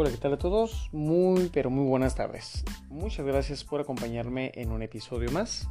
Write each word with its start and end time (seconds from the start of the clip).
Hola, 0.00 0.12
¿qué 0.12 0.16
tal 0.16 0.34
a 0.34 0.38
todos? 0.38 0.90
Muy, 0.92 1.50
pero 1.52 1.70
muy 1.70 1.84
buenas 1.84 2.14
tardes. 2.14 2.62
Muchas 2.88 3.26
gracias 3.26 3.64
por 3.64 3.80
acompañarme 3.80 4.52
en 4.54 4.70
un 4.70 4.82
episodio 4.82 5.32
más, 5.32 5.68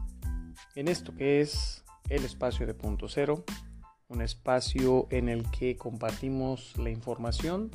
en 0.75 0.89
esto 0.89 1.15
que 1.15 1.39
es 1.39 1.85
el 2.09 2.25
espacio 2.25 2.67
de 2.67 2.73
punto 2.73 3.07
cero, 3.07 3.45
un 4.09 4.21
espacio 4.21 5.07
en 5.11 5.29
el 5.29 5.49
que 5.49 5.77
compartimos 5.77 6.77
la 6.77 6.89
información, 6.89 7.71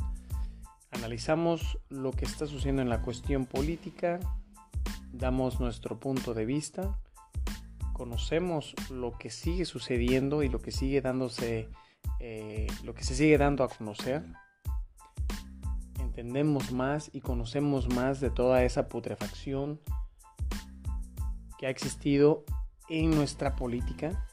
analizamos 0.91 1.79
lo 1.89 2.11
que 2.11 2.27
está 2.27 2.47
sucediendo 2.47 2.83
en 2.83 2.91
la 2.91 3.01
cuestión 3.01 3.47
política, 3.47 4.21
damos 5.11 5.59
nuestro 5.59 5.99
punto 6.01 6.35
de 6.35 6.45
vista, 6.45 6.99
conocemos 7.95 8.75
lo 8.91 9.13
que 9.13 9.31
sigue 9.31 9.65
sucediendo 9.65 10.43
y 10.43 10.51
lo 10.51 10.61
que 10.61 10.71
sigue 10.71 11.01
dándose, 11.01 11.71
eh, 12.21 12.67
lo 12.85 12.93
que 12.93 13.05
se 13.05 13.15
sigue 13.15 13.39
dando 13.39 13.65
a 13.65 13.69
conocer 13.69 14.23
entendemos 16.13 16.73
más 16.73 17.09
y 17.15 17.23
conocemos 17.23 17.89
más 17.89 18.21
de 18.21 18.29
toda 18.29 18.65
esa 18.65 18.87
putrefacción 18.87 19.81
que 21.59 21.67
ha 21.67 21.71
existido 21.71 22.45
en 22.91 23.13
nuestra 23.13 23.57
política 23.57 24.29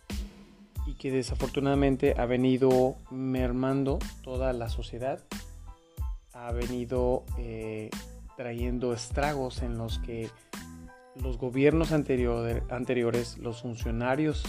y 0.86 0.96
que 0.96 1.10
desafortunadamente 1.10 2.16
ha 2.18 2.26
venido 2.26 2.98
mermando 3.12 3.98
toda 4.24 4.52
la 4.52 4.68
sociedad, 4.68 5.24
ha 6.34 6.52
venido 6.52 7.24
eh, 7.38 7.90
trayendo 8.36 8.92
estragos 8.92 9.62
en 9.62 9.78
los 9.78 10.00
que 10.00 10.30
los 11.16 11.38
gobiernos 11.38 11.94
anteriores, 11.94 13.38
los 13.38 13.62
funcionarios 13.62 14.44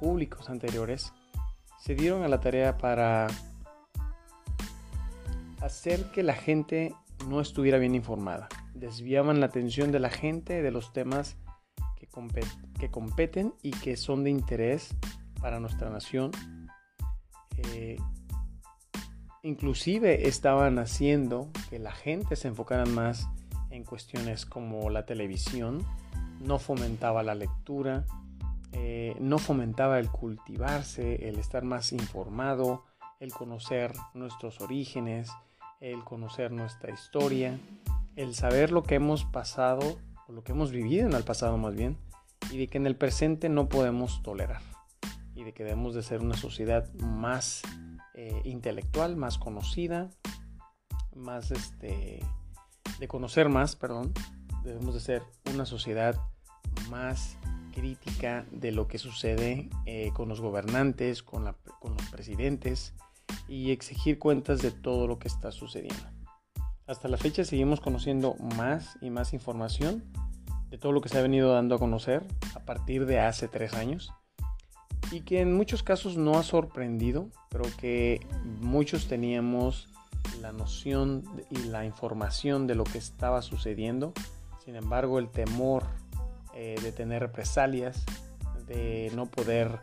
públicos 0.00 0.48
anteriores, 0.48 1.12
se 1.78 1.94
dieron 1.94 2.22
a 2.22 2.28
la 2.28 2.40
tarea 2.40 2.78
para 2.78 3.26
hacer 5.62 6.10
que 6.10 6.22
la 6.22 6.34
gente 6.34 6.94
no 7.28 7.40
estuviera 7.40 7.78
bien 7.78 7.94
informada. 7.94 8.48
Desviaban 8.74 9.40
la 9.40 9.46
atención 9.46 9.92
de 9.92 10.00
la 10.00 10.10
gente 10.10 10.60
de 10.60 10.70
los 10.70 10.92
temas 10.92 11.36
que, 11.96 12.90
competen 12.90 13.54
y 13.62 13.70
que 13.70 13.96
son 13.96 14.24
de 14.24 14.30
interés 14.30 14.94
para 15.40 15.60
nuestra 15.60 15.88
nación. 15.88 16.32
Eh, 17.56 17.96
inclusive 19.42 20.28
estaban 20.28 20.78
haciendo 20.78 21.48
que 21.70 21.78
la 21.78 21.92
gente 21.92 22.36
se 22.36 22.48
enfocara 22.48 22.84
más 22.84 23.28
en 23.70 23.84
cuestiones 23.84 24.44
como 24.44 24.90
la 24.90 25.06
televisión, 25.06 25.86
no 26.40 26.58
fomentaba 26.58 27.22
la 27.22 27.34
lectura, 27.34 28.04
eh, 28.72 29.14
no 29.20 29.38
fomentaba 29.38 29.98
el 29.98 30.10
cultivarse, 30.10 31.28
el 31.28 31.38
estar 31.38 31.62
más 31.62 31.92
informado, 31.92 32.84
el 33.20 33.32
conocer 33.32 33.92
nuestros 34.14 34.60
orígenes, 34.60 35.30
el 35.82 36.04
conocer 36.04 36.52
nuestra 36.52 36.92
historia, 36.92 37.58
el 38.14 38.34
saber 38.34 38.70
lo 38.70 38.84
que 38.84 38.94
hemos 38.94 39.24
pasado, 39.24 39.98
o 40.28 40.32
lo 40.32 40.44
que 40.44 40.52
hemos 40.52 40.70
vivido 40.70 41.06
en 41.06 41.12
el 41.12 41.24
pasado 41.24 41.58
más 41.58 41.74
bien, 41.74 41.98
y 42.50 42.56
de 42.56 42.68
que 42.68 42.78
en 42.78 42.86
el 42.86 42.94
presente 42.94 43.48
no 43.48 43.68
podemos 43.68 44.22
tolerar, 44.22 44.62
y 45.34 45.42
de 45.42 45.52
que 45.52 45.64
debemos 45.64 45.94
de 45.94 46.04
ser 46.04 46.20
una 46.20 46.36
sociedad 46.36 46.92
más 46.94 47.62
eh, 48.14 48.40
intelectual, 48.44 49.16
más 49.16 49.38
conocida, 49.38 50.08
más 51.16 51.50
este, 51.50 52.20
de 53.00 53.08
conocer 53.08 53.48
más, 53.48 53.74
perdón, 53.74 54.12
debemos 54.62 54.94
de 54.94 55.00
ser 55.00 55.22
una 55.52 55.66
sociedad 55.66 56.16
más 56.90 57.36
crítica 57.74 58.46
de 58.52 58.70
lo 58.70 58.86
que 58.86 58.98
sucede 58.98 59.68
eh, 59.86 60.12
con 60.14 60.28
los 60.28 60.40
gobernantes, 60.40 61.24
con, 61.24 61.42
la, 61.42 61.54
con 61.80 61.96
los 61.96 62.06
presidentes, 62.06 62.94
y 63.48 63.70
exigir 63.70 64.18
cuentas 64.18 64.62
de 64.62 64.70
todo 64.70 65.06
lo 65.06 65.18
que 65.18 65.28
está 65.28 65.52
sucediendo. 65.52 66.02
Hasta 66.86 67.08
la 67.08 67.16
fecha 67.16 67.44
seguimos 67.44 67.80
conociendo 67.80 68.34
más 68.56 68.98
y 69.00 69.10
más 69.10 69.32
información 69.32 70.04
de 70.68 70.78
todo 70.78 70.92
lo 70.92 71.00
que 71.00 71.08
se 71.08 71.18
ha 71.18 71.22
venido 71.22 71.52
dando 71.52 71.74
a 71.74 71.78
conocer 71.78 72.26
a 72.54 72.60
partir 72.60 73.06
de 73.06 73.20
hace 73.20 73.46
tres 73.46 73.74
años 73.74 74.12
y 75.10 75.20
que 75.20 75.40
en 75.40 75.54
muchos 75.54 75.82
casos 75.82 76.16
no 76.16 76.38
ha 76.38 76.42
sorprendido, 76.42 77.28
pero 77.50 77.64
que 77.78 78.26
muchos 78.60 79.08
teníamos 79.08 79.88
la 80.40 80.52
noción 80.52 81.22
y 81.50 81.58
la 81.64 81.84
información 81.84 82.66
de 82.66 82.74
lo 82.74 82.84
que 82.84 82.98
estaba 82.98 83.42
sucediendo. 83.42 84.12
Sin 84.64 84.76
embargo, 84.76 85.18
el 85.18 85.28
temor 85.28 85.84
eh, 86.54 86.76
de 86.82 86.92
tener 86.92 87.20
represalias, 87.20 88.04
de 88.66 89.10
no 89.14 89.26
poder 89.26 89.80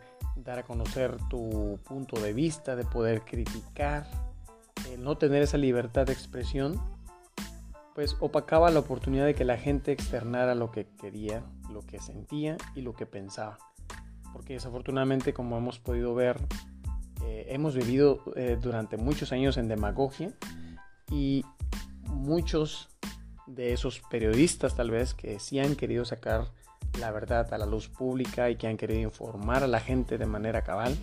dar 0.50 0.60
a 0.60 0.64
conocer 0.64 1.16
tu 1.30 1.80
punto 1.84 2.20
de 2.20 2.34
vista, 2.34 2.76
de 2.76 2.84
poder 2.84 3.22
criticar, 3.22 4.08
el 4.92 5.04
no 5.04 5.16
tener 5.16 5.44
esa 5.44 5.60
libertad 5.60 6.08
de 6.08 6.14
expresión, 6.14 6.82
pues 7.94 8.18
opacaba 8.20 8.72
la 8.72 8.80
oportunidad 8.80 9.26
de 9.26 9.36
que 9.36 9.46
la 9.46 9.58
gente 9.58 9.92
externara 9.92 10.56
lo 10.56 10.72
que 10.72 10.88
quería, 11.00 11.44
lo 11.72 11.82
que 11.82 12.00
sentía 12.00 12.58
y 12.74 12.82
lo 12.82 12.96
que 12.96 13.06
pensaba. 13.06 13.60
Porque 14.34 14.54
desafortunadamente, 14.54 15.34
como 15.34 15.56
hemos 15.56 15.78
podido 15.78 16.16
ver, 16.16 16.40
eh, 17.26 17.46
hemos 17.50 17.76
vivido 17.76 18.24
eh, 18.36 18.58
durante 18.60 18.98
muchos 18.98 19.32
años 19.32 19.56
en 19.58 19.68
demagogia 19.68 20.34
y 21.12 21.46
muchos 22.06 22.90
de 23.46 23.74
esos 23.74 24.02
periodistas 24.10 24.76
tal 24.76 24.90
vez 24.90 25.14
que 25.14 25.40
sí 25.40 25.60
han 25.60 25.76
querido 25.76 26.06
sacar 26.06 26.46
la 27.00 27.12
verdad 27.12 27.54
a 27.54 27.58
la 27.58 27.66
luz 27.66 27.88
pública 27.88 28.50
y 28.50 28.56
que 28.56 28.68
han 28.68 28.78
querido 28.78 29.02
informar 29.02 29.64
a 29.64 29.68
la 29.68 29.80
gente 29.80 30.18
de 30.18 30.26
manera 30.26 30.64
cabal, 30.64 30.96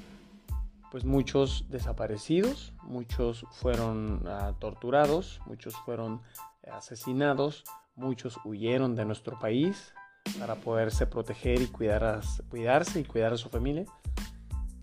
pues 0.90 1.04
muchos 1.04 1.66
desaparecidos, 1.68 2.72
muchos 2.82 3.44
fueron 3.50 4.22
ah, 4.26 4.54
torturados, 4.58 5.40
muchos 5.46 5.74
fueron 5.84 6.22
asesinados, 6.70 7.64
muchos 7.94 8.38
huyeron 8.44 8.94
de 8.94 9.04
nuestro 9.04 9.38
país 9.38 9.92
para 10.38 10.56
poderse 10.56 11.06
proteger 11.06 11.60
y 11.62 11.66
cuidar 11.66 12.20
cuidarse 12.48 13.00
y 13.00 13.04
cuidar 13.04 13.32
a 13.32 13.36
su 13.36 13.48
familia. 13.48 13.84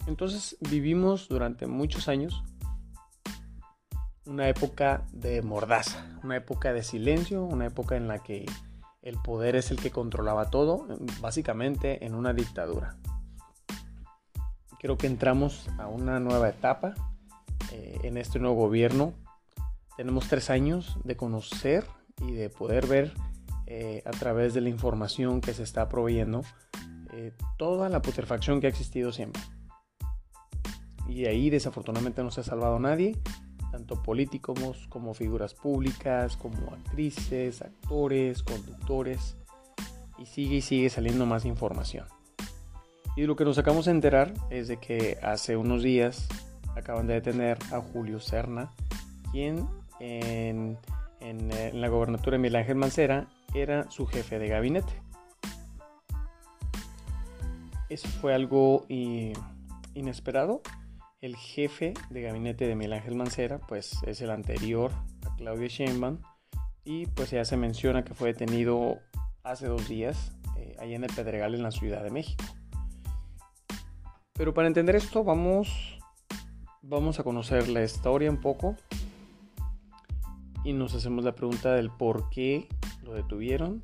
Entonces 0.07 0.57
vivimos 0.59 1.27
durante 1.29 1.67
muchos 1.67 2.07
años 2.07 2.43
una 4.25 4.47
época 4.47 5.05
de 5.11 5.41
mordaza, 5.41 6.05
una 6.23 6.37
época 6.37 6.73
de 6.73 6.83
silencio, 6.83 7.43
una 7.43 7.67
época 7.67 7.95
en 7.95 8.07
la 8.07 8.19
que 8.19 8.45
el 9.03 9.17
poder 9.21 9.55
es 9.55 9.69
el 9.69 9.77
que 9.77 9.91
controlaba 9.91 10.49
todo, 10.49 10.87
básicamente 11.19 12.05
en 12.05 12.15
una 12.15 12.33
dictadura. 12.33 12.95
Creo 14.79 14.97
que 14.97 15.07
entramos 15.07 15.67
a 15.77 15.87
una 15.87 16.19
nueva 16.19 16.49
etapa 16.49 16.93
eh, 17.71 17.99
en 18.03 18.17
este 18.17 18.39
nuevo 18.39 18.55
gobierno. 18.55 19.13
Tenemos 19.97 20.27
tres 20.27 20.49
años 20.49 20.97
de 21.03 21.17
conocer 21.17 21.85
y 22.21 22.31
de 22.31 22.49
poder 22.49 22.87
ver 22.87 23.13
eh, 23.67 24.03
a 24.05 24.11
través 24.11 24.53
de 24.53 24.61
la 24.61 24.69
información 24.69 25.41
que 25.41 25.53
se 25.53 25.63
está 25.63 25.89
proveyendo 25.89 26.41
eh, 27.13 27.33
toda 27.57 27.89
la 27.89 28.01
putrefacción 28.01 28.61
que 28.61 28.67
ha 28.67 28.69
existido 28.69 29.11
siempre. 29.11 29.41
Y 31.07 31.25
ahí 31.25 31.49
desafortunadamente 31.49 32.23
no 32.23 32.31
se 32.31 32.41
ha 32.41 32.43
salvado 32.43 32.79
nadie 32.79 33.17
tanto 33.83 34.01
políticos 34.01 34.87
como 34.87 35.13
figuras 35.13 35.53
públicas, 35.53 36.37
como 36.37 36.71
actrices, 36.71 37.61
actores, 37.61 38.41
conductores, 38.41 39.35
y 40.17 40.25
sigue 40.25 40.57
y 40.57 40.61
sigue 40.61 40.89
saliendo 40.89 41.25
más 41.25 41.43
información. 41.43 42.07
Y 43.17 43.23
lo 43.23 43.35
que 43.35 43.43
nos 43.43 43.57
acabamos 43.57 43.85
de 43.85 43.91
enterar 43.91 44.33
es 44.49 44.69
de 44.69 44.77
que 44.77 45.17
hace 45.21 45.57
unos 45.57 45.83
días 45.83 46.27
acaban 46.77 47.07
de 47.07 47.15
detener 47.15 47.57
a 47.71 47.81
Julio 47.81 48.19
Serna, 48.19 48.71
quien 49.31 49.67
en, 49.99 50.77
la 51.73 51.87
gobernatura 51.89 52.35
de 52.35 52.39
Miguel 52.39 52.55
Ángel 52.55 52.75
Mancera 52.75 53.27
era 53.53 53.89
su 53.91 54.07
jefe 54.07 54.39
de 54.39 54.47
gabinete. 54.47 54.93
Eso 57.89 58.07
fue 58.07 58.33
algo 58.33 58.85
inesperado 59.93 60.61
el 61.23 61.37
jefe 61.37 61.93
de 62.09 62.21
gabinete 62.21 62.67
de 62.67 62.75
Miguel 62.75 62.91
Ángel 62.91 63.15
Mancera, 63.15 63.57
pues 63.57 63.95
es 64.05 64.19
el 64.19 64.29
anterior 64.29 64.91
a 65.25 65.33
Claudio 65.37 65.69
Sheinbaum 65.69 66.17
y 66.83 67.05
pues 67.05 67.31
ya 67.31 67.45
se 67.45 67.55
menciona 67.55 68.03
que 68.03 68.13
fue 68.13 68.33
detenido 68.33 68.99
hace 69.41 69.67
dos 69.67 69.87
días 69.87 70.33
eh, 70.57 70.75
allá 70.81 70.97
en 70.97 71.05
el 71.05 71.13
Pedregal 71.15 71.55
en 71.55 71.63
la 71.63 71.71
Ciudad 71.71 72.03
de 72.03 72.11
México. 72.11 72.43
Pero 74.33 74.53
para 74.53 74.67
entender 74.67 74.97
esto 74.97 75.23
vamos, 75.23 75.97
vamos 76.81 77.21
a 77.21 77.23
conocer 77.23 77.69
la 77.69 77.81
historia 77.85 78.29
un 78.29 78.41
poco 78.41 78.75
y 80.65 80.73
nos 80.73 80.93
hacemos 80.93 81.23
la 81.23 81.35
pregunta 81.35 81.73
del 81.73 81.89
por 81.89 82.29
qué 82.31 82.67
lo 83.01 83.13
detuvieron, 83.13 83.81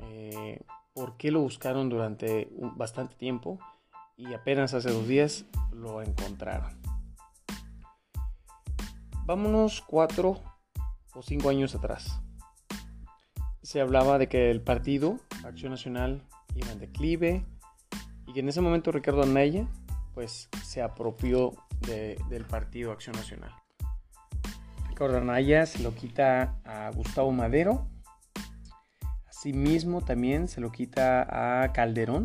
eh, 0.00 0.60
por 0.92 1.16
qué 1.16 1.30
lo 1.30 1.40
buscaron 1.40 1.88
durante 1.88 2.50
bastante 2.76 3.14
tiempo 3.14 3.58
y 4.16 4.32
apenas 4.34 4.74
hace 4.74 4.90
dos 4.90 5.06
días 5.06 5.44
lo 5.72 6.02
encontraron. 6.02 6.80
Vámonos 9.24 9.82
cuatro 9.82 10.40
o 11.14 11.22
cinco 11.22 11.50
años 11.50 11.74
atrás. 11.74 12.20
Se 13.62 13.80
hablaba 13.80 14.18
de 14.18 14.28
que 14.28 14.50
el 14.50 14.62
partido 14.62 15.18
Acción 15.44 15.72
Nacional 15.72 16.22
iba 16.54 16.70
en 16.70 16.78
declive 16.78 17.44
y 18.26 18.32
que 18.32 18.40
en 18.40 18.48
ese 18.48 18.60
momento 18.60 18.92
Ricardo 18.92 19.22
Anaya 19.22 19.66
pues 20.14 20.48
se 20.64 20.80
apropió 20.80 21.52
del 21.80 22.44
partido 22.46 22.92
Acción 22.92 23.16
Nacional. 23.16 23.52
Ricardo 24.88 25.18
Anaya 25.18 25.66
se 25.66 25.82
lo 25.82 25.94
quita 25.94 26.58
a 26.64 26.90
Gustavo 26.90 27.32
Madero. 27.32 27.86
Asimismo 29.26 30.02
también 30.02 30.48
se 30.48 30.60
lo 30.60 30.72
quita 30.72 31.62
a 31.62 31.72
Calderón. 31.72 32.24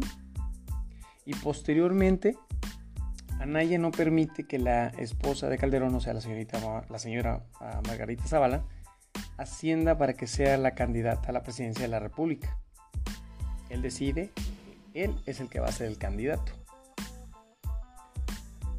Y 1.25 1.33
posteriormente 1.35 2.35
Anaya 3.39 3.77
no 3.79 3.91
permite 3.91 4.45
que 4.45 4.59
la 4.59 4.88
esposa 4.89 5.50
de 5.50 5.57
Calderón, 5.57 5.95
o 5.95 6.00
sea, 6.00 6.13
la, 6.13 6.21
señorita, 6.21 6.85
la 6.89 7.00
señora 7.00 7.44
ah, 7.59 7.81
Margarita 7.88 8.27
Zavala, 8.27 8.65
ascienda 9.38 9.97
para 9.97 10.13
que 10.13 10.27
sea 10.27 10.57
la 10.57 10.75
candidata 10.75 11.29
a 11.29 11.31
la 11.31 11.44
presidencia 11.44 11.81
de 11.81 11.88
la 11.88 12.00
República. 12.00 12.57
Él 13.69 13.81
decide, 13.81 14.31
él 14.94 15.15
es 15.25 15.39
el 15.39 15.50
que 15.50 15.59
va 15.59 15.68
a 15.68 15.71
ser 15.71 15.88
el 15.88 15.97
candidato. 15.97 16.51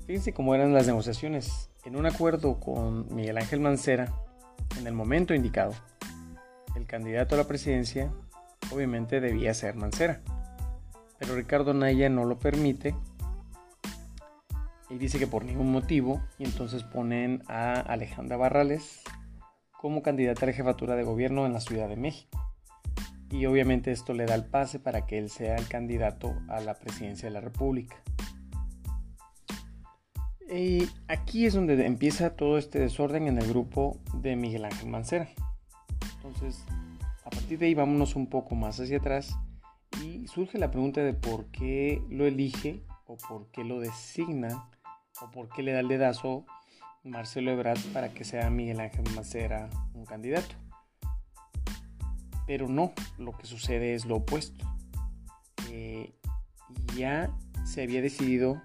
Fíjense 0.06 0.32
cómo 0.32 0.54
eran 0.54 0.74
las 0.74 0.86
negociaciones 0.86 1.70
en 1.84 1.96
un 1.96 2.06
acuerdo 2.06 2.60
con 2.60 3.12
Miguel 3.14 3.38
Ángel 3.38 3.60
Mancera, 3.60 4.12
en 4.78 4.86
el 4.86 4.92
momento 4.92 5.34
indicado, 5.34 5.74
el 6.76 6.86
candidato 6.86 7.34
a 7.34 7.38
la 7.38 7.48
presidencia 7.48 8.12
obviamente 8.70 9.20
debía 9.20 9.52
ser 9.54 9.74
Mancera. 9.74 10.20
Pero 11.22 11.36
Ricardo 11.36 11.72
Naya 11.72 12.08
no 12.08 12.24
lo 12.24 12.36
permite 12.40 12.96
y 14.90 14.98
dice 14.98 15.20
que 15.20 15.28
por 15.28 15.44
ningún 15.44 15.70
motivo, 15.70 16.20
y 16.36 16.44
entonces 16.44 16.82
ponen 16.82 17.44
a 17.46 17.74
Alejandra 17.74 18.36
Barrales 18.36 19.02
como 19.70 20.02
candidata 20.02 20.44
a 20.44 20.48
la 20.48 20.52
jefatura 20.52 20.96
de 20.96 21.04
gobierno 21.04 21.46
en 21.46 21.52
la 21.52 21.60
Ciudad 21.60 21.88
de 21.88 21.94
México. 21.94 22.40
Y 23.30 23.46
obviamente 23.46 23.92
esto 23.92 24.14
le 24.14 24.26
da 24.26 24.34
el 24.34 24.46
pase 24.46 24.80
para 24.80 25.06
que 25.06 25.16
él 25.16 25.30
sea 25.30 25.54
el 25.54 25.68
candidato 25.68 26.34
a 26.48 26.60
la 26.60 26.74
presidencia 26.74 27.28
de 27.28 27.34
la 27.34 27.40
República. 27.40 27.94
Y 30.52 30.88
aquí 31.06 31.46
es 31.46 31.54
donde 31.54 31.86
empieza 31.86 32.34
todo 32.34 32.58
este 32.58 32.80
desorden 32.80 33.28
en 33.28 33.38
el 33.38 33.48
grupo 33.48 34.00
de 34.14 34.34
Miguel 34.34 34.64
Ángel 34.64 34.88
Mancera. 34.88 35.28
Entonces, 36.16 36.64
a 37.24 37.30
partir 37.30 37.60
de 37.60 37.66
ahí 37.66 37.74
vámonos 37.74 38.16
un 38.16 38.26
poco 38.26 38.56
más 38.56 38.80
hacia 38.80 38.96
atrás 38.96 39.38
y 40.02 40.26
surge 40.26 40.58
la 40.58 40.70
pregunta 40.70 41.02
de 41.02 41.14
por 41.14 41.46
qué 41.46 42.02
lo 42.10 42.26
elige 42.26 42.82
o 43.06 43.16
por 43.16 43.50
qué 43.50 43.64
lo 43.64 43.80
designa 43.80 44.68
o 45.20 45.30
por 45.30 45.48
qué 45.48 45.62
le 45.62 45.72
da 45.72 45.80
el 45.80 45.88
dedazo 45.88 46.44
Marcelo 47.04 47.50
Ebrard 47.52 47.80
para 47.92 48.12
que 48.12 48.24
sea 48.24 48.50
Miguel 48.50 48.80
Ángel 48.80 49.04
Mancera 49.14 49.70
un 49.94 50.04
candidato. 50.04 50.54
Pero 52.46 52.68
no, 52.68 52.92
lo 53.18 53.32
que 53.32 53.46
sucede 53.46 53.94
es 53.94 54.04
lo 54.04 54.16
opuesto. 54.16 54.64
Eh, 55.70 56.12
ya 56.96 57.30
se 57.64 57.82
había 57.82 58.02
decidido 58.02 58.60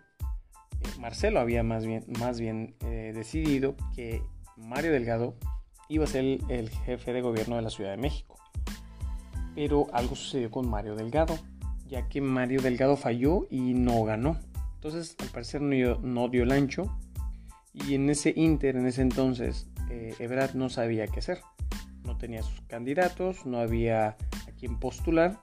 Marcelo 1.00 1.40
había 1.40 1.64
más 1.64 1.86
bien, 1.86 2.06
más 2.20 2.40
bien 2.40 2.76
eh, 2.82 3.12
decidido 3.14 3.76
que 3.96 4.22
Mario 4.56 4.92
Delgado 4.92 5.36
iba 5.90 6.04
a 6.04 6.08
ser 6.08 6.40
el, 6.50 6.70
jefe 6.70 7.14
de 7.14 7.22
gobierno 7.22 7.56
de 7.56 7.62
la 7.62 7.70
Ciudad 7.70 7.92
de 7.92 7.98
México. 7.98 8.38
Pero 9.58 9.88
algo 9.92 10.16
sucedió 10.16 10.52
con 10.52 10.70
Mario 10.70 10.96
Delgado, 10.96 11.36
ya 11.88 12.08
que 12.08 12.22
Mario 12.22 12.62
Delgado 12.62 12.96
falló 12.96 13.48
y 13.50 13.74
no 13.74 14.04
ganó. 14.04 14.38
Entonces, 14.76 15.16
al 15.18 15.30
parecer 15.30 15.64
no, 15.64 16.30
dio 16.30 16.44
el 16.44 16.52
ancho. 16.52 16.96
Y 17.74 17.96
en 17.96 18.08
ese 18.12 18.34
inter, 18.36 18.76
en 18.76 18.86
ese 18.86 19.02
entonces, 19.02 19.68
eh, 19.90 20.14
Ebrard 20.20 20.54
no 20.54 20.70
sabía 20.70 21.08
qué 21.08 21.22
hacer. 21.22 21.42
No 22.04 22.20
tenía 22.20 22.44
sus 22.44 22.62
candidatos, 22.68 23.48
no 23.48 23.58
había 23.58 24.10
a 24.10 24.52
quien 24.60 24.80
postular. 24.80 25.42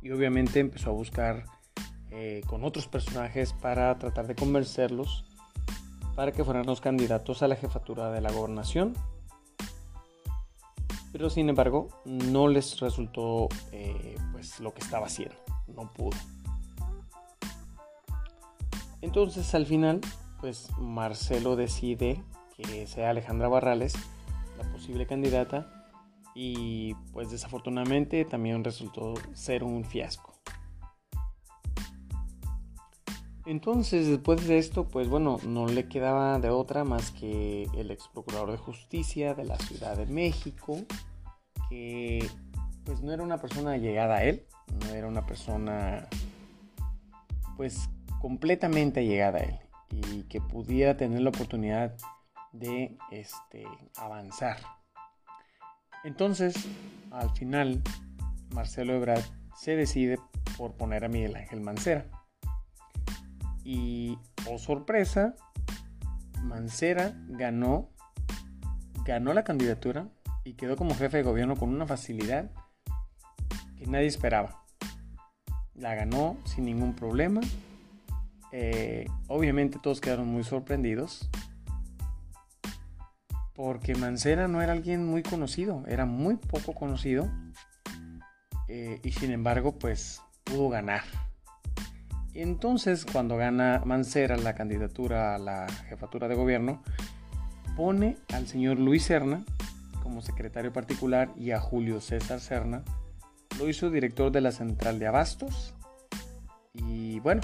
Y 0.00 0.12
obviamente 0.12 0.60
empezó 0.60 0.90
a 0.90 0.92
buscar 0.92 1.46
eh, 2.12 2.42
con 2.46 2.62
otros 2.62 2.86
personajes 2.86 3.54
para 3.54 3.98
tratar 3.98 4.28
de 4.28 4.36
convencerlos 4.36 5.24
para 6.14 6.30
que 6.30 6.44
fueran 6.44 6.66
los 6.66 6.80
candidatos 6.80 7.42
a 7.42 7.48
la 7.48 7.56
jefatura 7.56 8.12
de 8.12 8.20
la 8.20 8.30
gobernación. 8.30 8.94
Pero 11.12 11.28
sin 11.28 11.48
embargo, 11.48 11.88
no 12.04 12.48
les 12.48 12.78
resultó 12.80 13.48
eh, 13.72 14.16
pues 14.32 14.60
lo 14.60 14.72
que 14.72 14.80
estaba 14.80 15.06
haciendo, 15.06 15.36
no 15.68 15.90
pudo. 15.90 16.16
Entonces 19.00 19.54
al 19.54 19.66
final, 19.66 20.00
pues 20.40 20.68
Marcelo 20.78 21.56
decide 21.56 22.22
que 22.56 22.86
sea 22.86 23.10
Alejandra 23.10 23.48
Barrales 23.48 23.94
la 24.58 24.70
posible 24.70 25.06
candidata 25.06 25.80
y 26.34 26.94
pues 27.12 27.30
desafortunadamente 27.30 28.24
también 28.24 28.62
resultó 28.62 29.14
ser 29.32 29.64
un 29.64 29.84
fiasco. 29.84 30.29
Entonces, 33.50 34.06
después 34.06 34.46
de 34.46 34.58
esto, 34.58 34.86
pues 34.86 35.08
bueno, 35.08 35.38
no 35.44 35.66
le 35.66 35.88
quedaba 35.88 36.38
de 36.38 36.50
otra 36.50 36.84
más 36.84 37.10
que 37.10 37.64
el 37.74 37.90
ex 37.90 38.06
procurador 38.06 38.52
de 38.52 38.58
justicia 38.58 39.34
de 39.34 39.44
la 39.44 39.56
Ciudad 39.56 39.96
de 39.96 40.06
México, 40.06 40.78
que 41.68 42.24
pues 42.84 43.02
no 43.02 43.12
era 43.12 43.24
una 43.24 43.38
persona 43.38 43.76
llegada 43.76 44.18
a 44.18 44.22
él, 44.22 44.46
no 44.86 44.94
era 44.94 45.08
una 45.08 45.26
persona 45.26 46.06
pues 47.56 47.90
completamente 48.20 49.04
llegada 49.04 49.40
a 49.40 49.42
él 49.42 49.58
y 49.90 50.22
que 50.28 50.40
pudiera 50.40 50.96
tener 50.96 51.20
la 51.20 51.30
oportunidad 51.30 51.96
de 52.52 52.96
este, 53.10 53.64
avanzar. 53.96 54.58
Entonces, 56.04 56.54
al 57.10 57.30
final, 57.30 57.82
Marcelo 58.54 58.94
Ebrard 58.94 59.24
se 59.56 59.74
decide 59.74 60.20
por 60.56 60.74
poner 60.74 61.04
a 61.04 61.08
Miguel 61.08 61.34
Ángel 61.34 61.60
Mancera 61.60 62.06
y, 63.64 64.18
oh 64.48 64.58
sorpresa, 64.58 65.34
Mancera 66.42 67.12
ganó, 67.28 67.90
ganó 69.04 69.34
la 69.34 69.44
candidatura 69.44 70.08
y 70.44 70.54
quedó 70.54 70.76
como 70.76 70.94
jefe 70.94 71.18
de 71.18 71.22
gobierno 71.22 71.56
con 71.56 71.68
una 71.68 71.86
facilidad 71.86 72.50
que 73.76 73.86
nadie 73.86 74.06
esperaba. 74.06 74.64
La 75.74 75.94
ganó 75.94 76.36
sin 76.44 76.64
ningún 76.64 76.94
problema. 76.94 77.40
Eh, 78.52 79.06
obviamente 79.28 79.78
todos 79.80 80.00
quedaron 80.00 80.26
muy 80.26 80.42
sorprendidos 80.42 81.30
porque 83.54 83.94
Mancera 83.94 84.48
no 84.48 84.62
era 84.62 84.72
alguien 84.72 85.06
muy 85.06 85.22
conocido, 85.22 85.84
era 85.86 86.06
muy 86.06 86.36
poco 86.36 86.72
conocido 86.74 87.30
eh, 88.68 89.00
y 89.04 89.12
sin 89.12 89.30
embargo 89.30 89.78
pues 89.78 90.22
pudo 90.44 90.68
ganar. 90.68 91.02
Entonces, 92.34 93.04
cuando 93.04 93.36
gana 93.36 93.82
Mancera 93.84 94.36
la 94.36 94.54
candidatura 94.54 95.34
a 95.34 95.38
la 95.38 95.66
jefatura 95.88 96.28
de 96.28 96.34
gobierno, 96.34 96.82
pone 97.76 98.16
al 98.32 98.46
señor 98.46 98.78
Luis 98.78 99.04
Serna 99.04 99.44
como 100.02 100.22
secretario 100.22 100.72
particular 100.72 101.30
y 101.36 101.50
a 101.50 101.60
Julio 101.60 102.00
César 102.00 102.40
Serna 102.40 102.82
lo 103.58 103.68
hizo 103.68 103.90
director 103.90 104.32
de 104.32 104.40
la 104.40 104.52
central 104.52 104.98
de 104.98 105.06
abastos. 105.06 105.74
Y 106.74 107.20
bueno, 107.20 107.42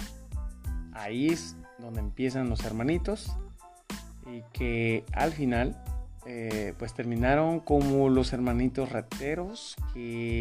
ahí 0.92 1.28
es 1.28 1.56
donde 1.78 2.00
empiezan 2.00 2.48
los 2.48 2.64
hermanitos 2.64 3.36
y 4.26 4.42
que 4.52 5.04
al 5.12 5.32
final 5.32 5.82
eh, 6.26 6.74
pues 6.78 6.94
terminaron 6.94 7.60
como 7.60 8.08
los 8.08 8.32
hermanitos 8.32 8.90
rateros 8.90 9.76
que 9.94 10.40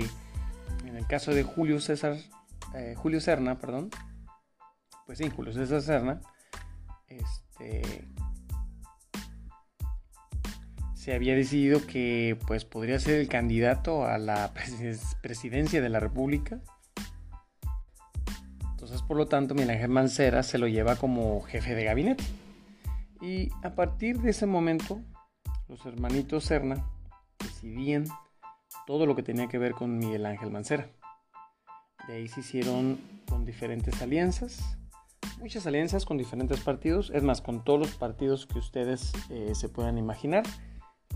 en 0.86 0.96
el 0.96 1.06
caso 1.08 1.34
de 1.34 1.44
Julio 1.44 1.80
César 1.82 2.18
eh, 2.74 2.96
Julio 2.98 3.22
Serna, 3.22 3.56
perdón, 3.60 3.90
pues 5.06 5.20
sí, 5.20 5.30
Julio 5.30 5.54
César 5.54 5.82
Serna, 5.82 6.22
este, 7.08 8.08
se 10.96 11.14
había 11.14 11.36
decidido 11.36 11.86
que 11.86 12.38
pues 12.48 12.66
podría 12.66 13.00
ser 13.00 13.20
el 13.20 13.28
candidato 13.28 14.06
a 14.06 14.18
la 14.18 14.52
presidencia 15.22 15.82
de 15.82 15.90
la 15.90 16.00
República. 16.00 16.60
Entonces, 18.72 19.02
por 19.04 19.18
lo 19.18 19.28
tanto, 19.28 19.54
Miguel 19.54 19.72
Ángel 19.72 19.90
Mancera 19.90 20.44
se 20.44 20.58
lo 20.58 20.68
lleva 20.68 20.96
como 20.96 21.42
jefe 21.42 21.76
de 21.76 21.84
gabinete. 21.84 22.24
Y 23.22 23.50
a 23.64 23.76
partir 23.76 24.20
de 24.20 24.32
ese 24.32 24.46
momento, 24.46 25.02
los 25.68 25.86
hermanitos 25.86 26.46
Serna 26.46 26.86
decidían 27.40 28.06
todo 28.86 29.06
lo 29.06 29.16
que 29.16 29.24
tenía 29.24 29.48
que 29.48 29.58
ver 29.58 29.74
con 29.74 29.98
Miguel 29.98 30.26
Ángel 30.26 30.52
Mancera. 30.52 30.90
De 32.08 32.16
ahí 32.16 32.28
se 32.28 32.42
hicieron 32.42 33.00
con 33.28 33.46
diferentes 33.46 34.02
alianzas 34.02 34.78
muchas 35.46 35.68
alianzas 35.68 36.06
con 36.06 36.18
diferentes 36.18 36.60
partidos, 36.62 37.12
es 37.14 37.22
más, 37.22 37.40
con 37.40 37.64
todos 37.64 37.80
los 37.80 37.92
partidos 37.92 38.48
que 38.48 38.58
ustedes 38.58 39.14
eh, 39.30 39.52
se 39.54 39.70
puedan 39.70 40.00
imaginar. 40.00 40.44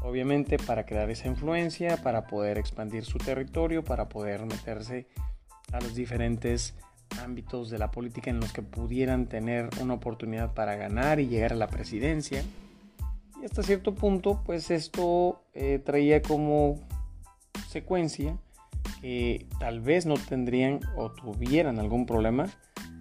Obviamente 0.04 0.60
para 0.60 0.86
crear 0.86 1.10
esa 1.10 1.28
influencia, 1.28 1.98
para 2.04 2.28
poder 2.28 2.60
expandir 2.60 3.06
su 3.06 3.18
territorio, 3.18 3.84
para 3.84 4.08
poder 4.08 4.46
meterse 4.46 5.08
a 5.74 5.82
los 5.82 5.96
diferentes 5.96 6.76
ámbitos 7.24 7.72
de 7.72 7.80
la 7.80 7.90
política 7.90 8.30
en 8.30 8.40
los 8.40 8.54
que 8.54 8.62
pudieran 8.62 9.26
tener 9.26 9.68
una 9.82 9.96
oportunidad 9.96 10.54
para 10.54 10.76
ganar 10.76 11.20
y 11.20 11.28
llegar 11.28 11.54
a 11.54 11.56
la 11.56 11.68
presidencia. 11.68 12.44
Y 13.42 13.46
hasta 13.46 13.64
cierto 13.64 13.96
punto, 13.96 14.44
pues 14.46 14.70
esto 14.70 15.42
eh, 15.56 15.82
traía 15.84 16.22
como 16.22 16.76
secuencia 17.68 18.38
que 19.02 19.48
tal 19.60 19.82
vez 19.82 20.06
no 20.06 20.14
tendrían 20.14 20.82
o 20.96 21.10
tuvieran 21.10 21.80
algún 21.80 22.06
problema 22.06 22.48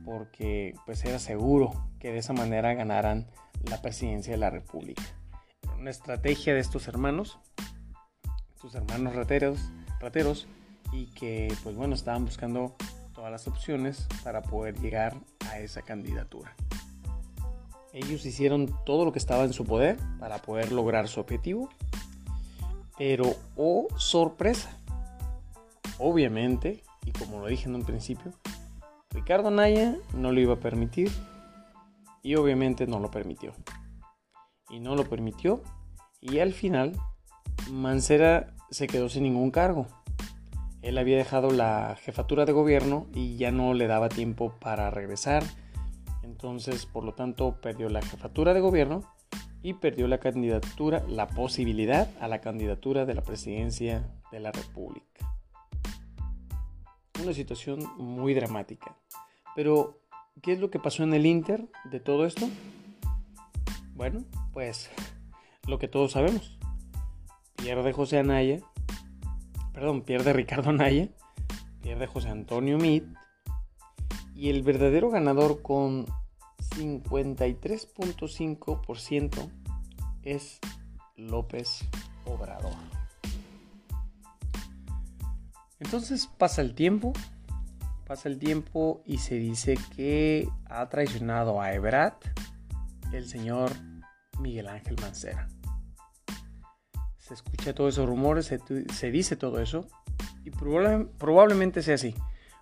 porque 0.09 0.75
pues 0.87 1.05
era 1.05 1.19
seguro 1.19 1.71
que 2.00 2.11
de 2.11 2.19
esa 2.19 2.33
manera 2.33 2.73
ganaran 2.73 3.27
la 3.69 3.83
presidencia 3.83 4.33
de 4.33 4.38
la 4.38 4.49
República. 4.49 5.03
Una 5.79 5.91
estrategia 5.91 6.55
de 6.55 6.61
estos 6.61 6.88
hermanos, 6.88 7.38
estos 8.55 8.75
hermanos 8.75 9.15
rateros, 9.15 9.61
rateros, 10.00 10.49
y 10.93 11.07
que 11.09 11.55
pues 11.62 11.77
bueno, 11.77 11.95
estaban 11.95 12.25
buscando 12.25 12.75
todas 13.15 13.31
las 13.31 13.47
opciones 13.49 14.07
para 14.25 14.41
poder 14.41 14.81
llegar 14.81 15.15
a 15.50 15.59
esa 15.59 15.83
candidatura. 15.83 16.57
Ellos 17.93 18.25
hicieron 18.25 18.75
todo 18.87 19.05
lo 19.05 19.12
que 19.12 19.19
estaba 19.19 19.45
en 19.45 19.53
su 19.53 19.65
poder 19.65 19.99
para 20.19 20.38
poder 20.38 20.73
lograr 20.73 21.09
su 21.09 21.21
objetivo, 21.21 21.69
pero 22.97 23.37
oh 23.57 23.88
sorpresa, 23.99 24.71
obviamente, 25.99 26.83
y 27.05 27.12
como 27.12 27.41
lo 27.41 27.49
dije 27.49 27.69
en 27.69 27.75
un 27.75 27.85
principio, 27.85 28.33
Ricardo 29.18 29.50
Naya 29.50 29.96
no 30.14 30.30
lo 30.30 30.38
iba 30.38 30.54
a 30.54 30.60
permitir 30.60 31.10
y 32.22 32.37
obviamente 32.37 32.87
no 32.87 33.00
lo 33.00 33.10
permitió. 33.10 33.52
Y 34.70 34.78
no 34.78 34.94
lo 34.94 35.08
permitió 35.08 35.60
y 36.20 36.38
al 36.38 36.52
final 36.52 36.92
Mancera 37.68 38.54
se 38.70 38.87
quedó 38.87 39.08
sin 39.08 39.25
ningún 39.25 39.50
cargo. 39.50 39.88
Él 40.82 40.98
había 40.98 41.16
dejado 41.16 41.50
la 41.50 41.96
jefatura 42.00 42.44
de 42.44 42.52
gobierno 42.52 43.08
y 43.12 43.37
ya 43.37 43.50
no 43.50 43.75
le 43.75 43.88
daba 43.88 44.08
tiempo 44.08 44.54
para 44.60 44.88
regresar. 44.88 45.42
Entonces, 46.22 46.87
por 46.87 47.02
lo 47.02 47.14
tanto, 47.14 47.60
perdió 47.60 47.88
la 47.88 48.02
jefatura 48.02 48.54
de 48.54 48.60
gobierno 48.60 49.02
y 49.62 49.75
perdió 49.75 50.06
la 50.06 50.18
candidatura, 50.18 51.02
la 51.08 51.26
posibilidad 51.26 52.08
a 52.20 52.28
la 52.28 52.40
candidatura 52.40 53.04
de 53.04 53.14
la 53.14 53.22
presidencia 53.22 54.08
de 54.30 54.38
la 54.38 54.52
República. 54.52 55.18
Una 57.20 57.32
situación 57.32 57.80
muy 57.96 58.32
dramática. 58.32 58.96
Pero, 59.59 59.99
¿qué 60.41 60.53
es 60.53 60.61
lo 60.61 60.71
que 60.71 60.79
pasó 60.79 61.03
en 61.03 61.12
el 61.15 61.27
Inter 61.27 61.69
de 61.91 61.99
todo 61.99 62.27
esto? 62.27 62.49
Bueno, 63.97 64.25
pues 64.53 64.88
lo 65.67 65.81
que 65.81 65.88
todos 65.88 66.12
sabemos. 66.12 66.57
Pierde 67.57 67.93
José 67.93 68.21
Anaya, 68.21 68.61
perdón, 69.73 70.03
pierde 70.03 70.33
Ricardo 70.33 70.71
Anaya, 70.71 71.09
pierde 71.83 72.07
José 72.07 72.29
Antonio 72.29 72.79
Mit 72.79 73.03
y 74.33 74.50
el 74.50 74.62
verdadero 74.62 75.11
ganador 75.11 75.61
con 75.61 76.07
53.5% 76.77 79.50
es 80.23 80.61
López 81.17 81.81
Obrador. 82.27 82.77
Entonces 85.81 86.29
pasa 86.38 86.62
el 86.62 86.77
tiempo, 86.77 87.12
pasa 88.09 88.31
el 88.31 88.38
tiempo 88.38 89.03
y 89.05 89.19
se 89.19 89.35
dice 89.35 89.79
que 89.95 90.49
ha 90.65 90.88
traicionado 90.88 91.61
a 91.61 91.75
Ebrat 91.75 92.25
el 93.12 93.29
señor 93.29 93.71
Miguel 94.41 94.69
Ángel 94.69 94.97
Mancera. 95.03 95.47
Se 97.19 97.35
escucha 97.35 97.75
todos 97.75 97.95
esos 97.95 98.09
rumores, 98.09 98.47
se, 98.47 99.11
dice 99.11 99.37
todo 99.37 99.61
eso 99.61 99.87
y 100.43 100.50
probablemente 100.50 101.83
sea 101.83 101.97
así. 101.97 102.15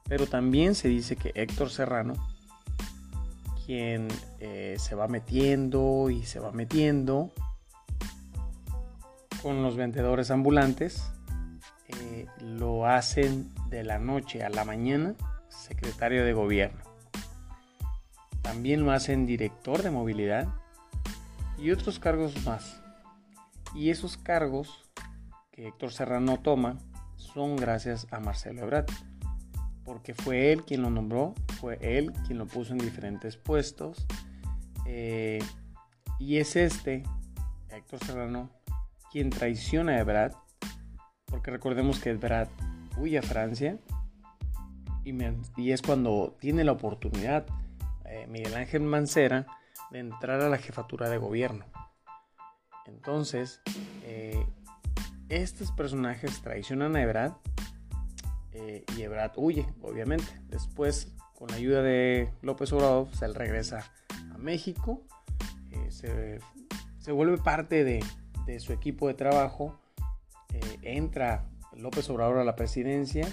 Pero 0.08 0.26
también 0.26 0.74
se 0.74 0.88
dice 0.88 1.14
que 1.14 1.30
Héctor 1.36 1.70
Serrano, 1.70 2.14
quien 3.64 4.08
eh, 4.40 4.74
se 4.80 4.96
va 4.96 5.06
metiendo 5.06 6.10
y 6.10 6.24
se 6.24 6.40
va 6.40 6.50
metiendo 6.50 7.30
con 9.42 9.62
los 9.62 9.76
vendedores 9.76 10.32
ambulantes, 10.32 11.04
eh, 11.86 12.26
lo 12.40 12.84
hacen 12.86 13.48
de 13.70 13.84
la 13.84 14.00
noche 14.00 14.42
a 14.42 14.48
la 14.48 14.64
mañana 14.64 15.14
secretario 15.56 16.24
de 16.24 16.32
gobierno. 16.32 16.82
También 18.42 18.84
lo 18.84 18.92
hacen 18.92 19.26
director 19.26 19.82
de 19.82 19.90
movilidad 19.90 20.46
y 21.58 21.70
otros 21.70 21.98
cargos 21.98 22.44
más. 22.44 22.80
Y 23.74 23.90
esos 23.90 24.16
cargos 24.16 24.84
que 25.50 25.68
Héctor 25.68 25.92
Serrano 25.92 26.38
toma 26.38 26.78
son 27.16 27.56
gracias 27.56 28.06
a 28.10 28.20
Marcelo 28.20 28.62
Ebrard, 28.62 28.86
porque 29.84 30.14
fue 30.14 30.52
él 30.52 30.64
quien 30.64 30.82
lo 30.82 30.90
nombró, 30.90 31.34
fue 31.60 31.78
él 31.80 32.12
quien 32.26 32.38
lo 32.38 32.46
puso 32.46 32.72
en 32.72 32.78
diferentes 32.78 33.36
puestos. 33.36 34.06
Eh, 34.86 35.40
y 36.18 36.36
es 36.36 36.56
este, 36.56 37.02
Héctor 37.70 38.04
Serrano, 38.04 38.50
quien 39.10 39.30
traiciona 39.30 39.92
a 39.92 40.00
Ebrard, 40.00 40.32
porque 41.26 41.50
recordemos 41.50 41.98
que 41.98 42.10
Ebrard 42.10 42.48
huye 42.96 43.18
a 43.18 43.22
Francia 43.22 43.78
y, 45.06 45.70
es 45.70 45.82
cuando 45.82 46.36
tiene 46.40 46.64
la 46.64 46.72
oportunidad 46.72 47.46
eh, 48.04 48.26
Miguel 48.28 48.54
Ángel 48.54 48.82
Mancera 48.82 49.46
de 49.90 50.00
entrar 50.00 50.40
a 50.40 50.48
la 50.48 50.58
jefatura 50.58 51.08
de 51.08 51.18
gobierno. 51.18 51.64
Entonces, 52.86 53.60
eh, 54.02 54.44
estos 55.28 55.70
personajes 55.72 56.42
traicionan 56.42 56.96
a 56.96 57.02
Ebrard 57.02 57.32
eh, 58.52 58.84
y 58.96 59.02
Ebrard 59.02 59.32
huye, 59.36 59.66
obviamente. 59.80 60.26
Después, 60.48 61.14
con 61.34 61.48
la 61.48 61.56
ayuda 61.56 61.82
de 61.82 62.32
López 62.42 62.72
Obrador, 62.72 63.08
se 63.14 63.28
regresa 63.28 63.84
a 64.32 64.38
México, 64.38 65.02
eh, 65.70 66.40
se, 66.98 67.12
vuelve 67.12 67.38
parte 67.38 67.84
de, 67.84 68.04
de, 68.44 68.58
su 68.60 68.72
equipo 68.72 69.06
de 69.06 69.14
trabajo, 69.14 69.78
entra 70.82 71.44
López 71.76 72.08
Obrador 72.08 72.38
a 72.38 72.44
la 72.44 72.56
presidencia 72.56 73.28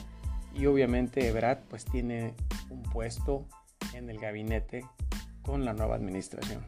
y 0.54 0.66
obviamente 0.66 1.28
Ebrard 1.28 1.60
pues 1.70 1.86
tiene 1.86 2.34
un 2.70 2.84
puesto 2.84 3.48
en 3.94 4.10
el 4.10 4.20
gabinete 4.20 4.86
con 5.42 5.66
la 5.66 5.74
nueva 5.74 5.96
administración. 5.96 6.66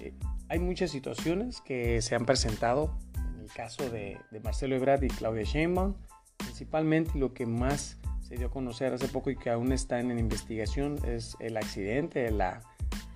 Eh, 0.00 0.14
hay 0.48 0.58
muchas 0.58 0.90
situaciones 0.90 1.60
que 1.60 2.00
se 2.02 2.14
han 2.14 2.24
presentado 2.24 2.96
en 3.16 3.40
el 3.40 3.50
caso 3.50 3.88
de, 3.90 4.18
Marcelo 4.42 4.76
Ebrard 4.76 5.02
y 5.02 5.08
Claudia 5.08 5.44
Sheinbaum, 5.44 5.94
principalmente 6.36 7.18
lo 7.18 7.34
que 7.34 7.46
más 7.46 7.98
se 8.20 8.36
dio 8.36 8.48
a 8.48 8.50
conocer 8.50 8.92
hace 8.92 9.08
poco 9.08 9.30
y 9.30 9.36
que 9.36 9.50
aún 9.50 9.72
está 9.72 10.00
en 10.00 10.16
investigación 10.18 10.98
es 11.06 11.36
el 11.40 11.56
accidente 11.56 12.20
de 12.20 12.30
la, 12.30 12.62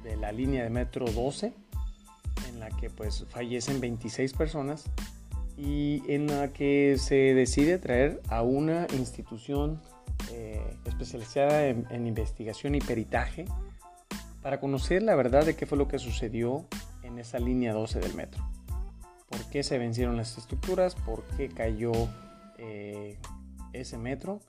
de 0.02 0.16
la 0.16 0.32
línea 0.32 0.64
de 0.64 0.70
metro 0.70 1.06
12 1.06 1.52
en 2.48 2.60
la 2.60 2.70
que 2.70 2.88
pues 2.88 3.26
fallecen 3.28 3.80
26 3.80 4.32
personas 4.32 4.84
y 5.56 6.02
en 6.08 6.26
la 6.26 6.52
que 6.52 6.96
se 6.98 7.34
decide 7.34 7.78
traer 7.78 8.20
a 8.28 8.42
una 8.42 8.86
institución 8.96 9.80
eh, 10.32 10.76
especializada 10.84 11.66
en, 11.66 12.06
investigación 12.06 12.74
y 12.74 12.80
peritaje 12.80 13.44
para 14.40 14.60
conocer 14.60 15.02
la 15.02 15.14
verdad 15.14 15.44
de 15.44 15.54
qué 15.56 15.66
fue 15.66 15.78
lo 15.78 15.88
que 15.88 15.98
sucedió 15.98 16.64
en 17.02 17.18
esa 17.18 17.38
línea 17.38 17.72
12 17.72 18.00
del 18.00 18.14
metro. 18.14 18.42
¿Por 19.28 19.44
qué 19.50 19.62
se 19.62 19.78
vencieron 19.78 20.16
las 20.16 20.36
estructuras? 20.36 20.94
¿Por 20.94 21.24
qué 21.36 21.48
cayó 21.48 21.92
eh, 22.58 23.18
ese 23.72 23.98
metro? 23.98 24.40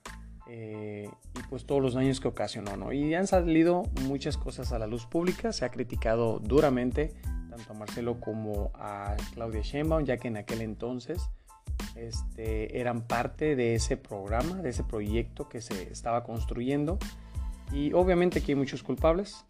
Eh, 0.47 1.09
y 1.35 1.43
pues 1.49 1.65
todos 1.65 1.81
los 1.81 1.93
daños 1.93 2.19
que 2.19 2.27
ocasionó. 2.27 2.75
¿no? 2.75 2.91
Y 2.91 3.13
han 3.15 3.27
salido 3.27 3.83
muchas 4.03 4.37
cosas 4.37 4.71
a 4.71 4.79
la 4.79 4.87
luz 4.87 5.05
pública, 5.05 5.53
se 5.53 5.65
ha 5.65 5.69
criticado 5.69 6.39
duramente 6.39 7.13
tanto 7.55 7.73
a 7.73 7.75
Marcelo 7.75 8.19
como 8.19 8.71
a 8.75 9.15
Claudia 9.33 9.61
Sheinbaum, 9.61 10.05
ya 10.05 10.17
que 10.17 10.27
en 10.27 10.37
aquel 10.37 10.61
entonces 10.61 11.29
este, 11.95 12.79
eran 12.79 13.01
parte 13.01 13.55
de 13.55 13.75
ese 13.75 13.97
programa, 13.97 14.61
de 14.61 14.69
ese 14.69 14.83
proyecto 14.83 15.49
que 15.49 15.61
se 15.61 15.91
estaba 15.91 16.23
construyendo. 16.23 16.97
Y 17.71 17.93
obviamente 17.93 18.39
aquí 18.39 18.51
hay 18.51 18.55
muchos 18.55 18.83
culpables, 18.83 19.45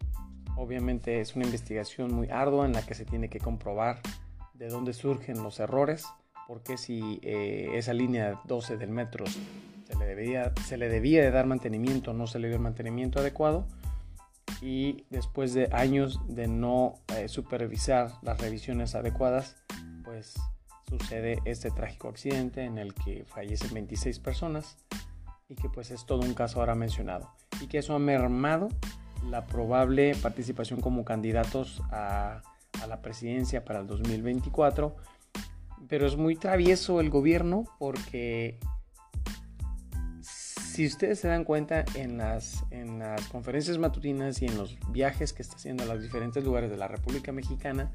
Obviamente 0.56 1.20
es 1.20 1.34
una 1.34 1.44
investigación 1.44 2.14
muy 2.14 2.28
ardua 2.30 2.64
en 2.66 2.72
la 2.72 2.82
que 2.82 2.94
se 2.94 3.04
tiene 3.04 3.28
que 3.28 3.40
comprobar 3.40 4.00
de 4.54 4.68
dónde 4.68 4.92
surgen 4.92 5.42
los 5.42 5.58
errores, 5.58 6.06
porque 6.46 6.76
si 6.76 7.18
eh, 7.22 7.70
esa 7.74 7.92
línea 7.92 8.40
12 8.44 8.76
del 8.76 8.90
metro 8.90 9.24
se 9.26 9.96
le, 9.98 10.06
debía, 10.06 10.52
se 10.64 10.76
le 10.76 10.88
debía 10.88 11.22
de 11.22 11.32
dar 11.32 11.46
mantenimiento, 11.46 12.12
no 12.12 12.26
se 12.28 12.38
le 12.38 12.48
dio 12.48 12.56
el 12.56 12.62
mantenimiento 12.62 13.18
adecuado, 13.18 13.66
y 14.64 15.04
después 15.10 15.52
de 15.52 15.68
años 15.72 16.18
de 16.26 16.48
no 16.48 16.94
eh, 17.14 17.28
supervisar 17.28 18.12
las 18.22 18.40
revisiones 18.40 18.94
adecuadas, 18.94 19.56
pues 20.04 20.34
sucede 20.88 21.38
este 21.44 21.70
trágico 21.70 22.08
accidente 22.08 22.64
en 22.64 22.78
el 22.78 22.94
que 22.94 23.26
fallecen 23.26 23.74
26 23.74 24.20
personas 24.20 24.78
y 25.50 25.54
que 25.54 25.68
pues 25.68 25.90
es 25.90 26.06
todo 26.06 26.20
un 26.20 26.32
caso 26.32 26.60
ahora 26.60 26.74
mencionado 26.74 27.30
y 27.60 27.66
que 27.66 27.76
eso 27.76 27.94
ha 27.94 27.98
mermado 27.98 28.70
la 29.28 29.46
probable 29.46 30.14
participación 30.22 30.80
como 30.80 31.04
candidatos 31.04 31.82
a, 31.90 32.40
la 32.88 33.00
presidencia 33.00 33.64
para 33.64 33.80
el 33.80 33.86
2024. 33.86 34.96
Pero 35.88 36.06
es 36.06 36.16
muy 36.16 36.36
travieso 36.36 37.00
el 37.00 37.08
gobierno 37.08 37.64
porque 37.78 38.58
si 40.74 40.86
ustedes 40.86 41.20
se 41.20 41.28
dan 41.28 41.44
cuenta 41.44 41.84
en 41.94 42.18
las, 42.18 42.64
en 42.72 42.98
las 42.98 43.28
conferencias 43.28 43.78
matutinas 43.78 44.42
y 44.42 44.46
en 44.46 44.58
los 44.58 44.76
viajes 44.90 45.32
que 45.32 45.42
está 45.42 45.54
haciendo 45.54 45.84
a 45.84 45.86
los 45.86 46.02
diferentes 46.02 46.42
lugares 46.42 46.68
de 46.68 46.76
la 46.76 46.88
República 46.88 47.30
Mexicana, 47.30 47.92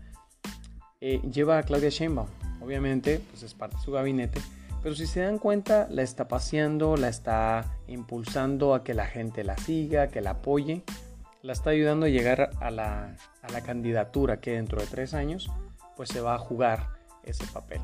eh, 1.02 1.20
lleva 1.30 1.58
a 1.58 1.64
Claudia 1.64 1.90
Sheinbaum. 1.90 2.28
Obviamente, 2.62 3.22
pues 3.30 3.44
es 3.44 3.54
parte 3.54 3.76
de 3.76 3.82
su 3.82 3.92
gabinete, 3.92 4.40
pero 4.82 4.96
si 4.96 5.08
se 5.08 5.20
dan 5.20 5.40
cuenta, 5.40 5.88
la 5.90 6.04
está 6.04 6.30
paseando, 6.30 6.96
la 6.96 7.10
está 7.10 7.66
impulsando 7.88 8.74
a 8.74 8.86
que 8.86 8.94
la 8.94 9.08
gente 9.08 9.44
la 9.44 9.58
siga, 9.58 10.08
que 10.08 10.22
la 10.22 10.32
apoye 10.32 10.86
la 11.42 11.54
está 11.54 11.70
ayudando 11.70 12.06
a 12.06 12.10
llegar 12.10 12.52
a 12.60 12.72
la, 12.72 13.16
candidatura 13.66 14.40
que 14.40 14.52
dentro 14.52 14.80
de 14.82 14.88
tres 14.88 15.14
años 15.14 15.50
pues 15.96 16.10
se 16.10 16.22
va 16.22 16.36
a 16.36 16.38
jugar 16.38 16.88
ese 17.24 17.46
papel. 17.48 17.82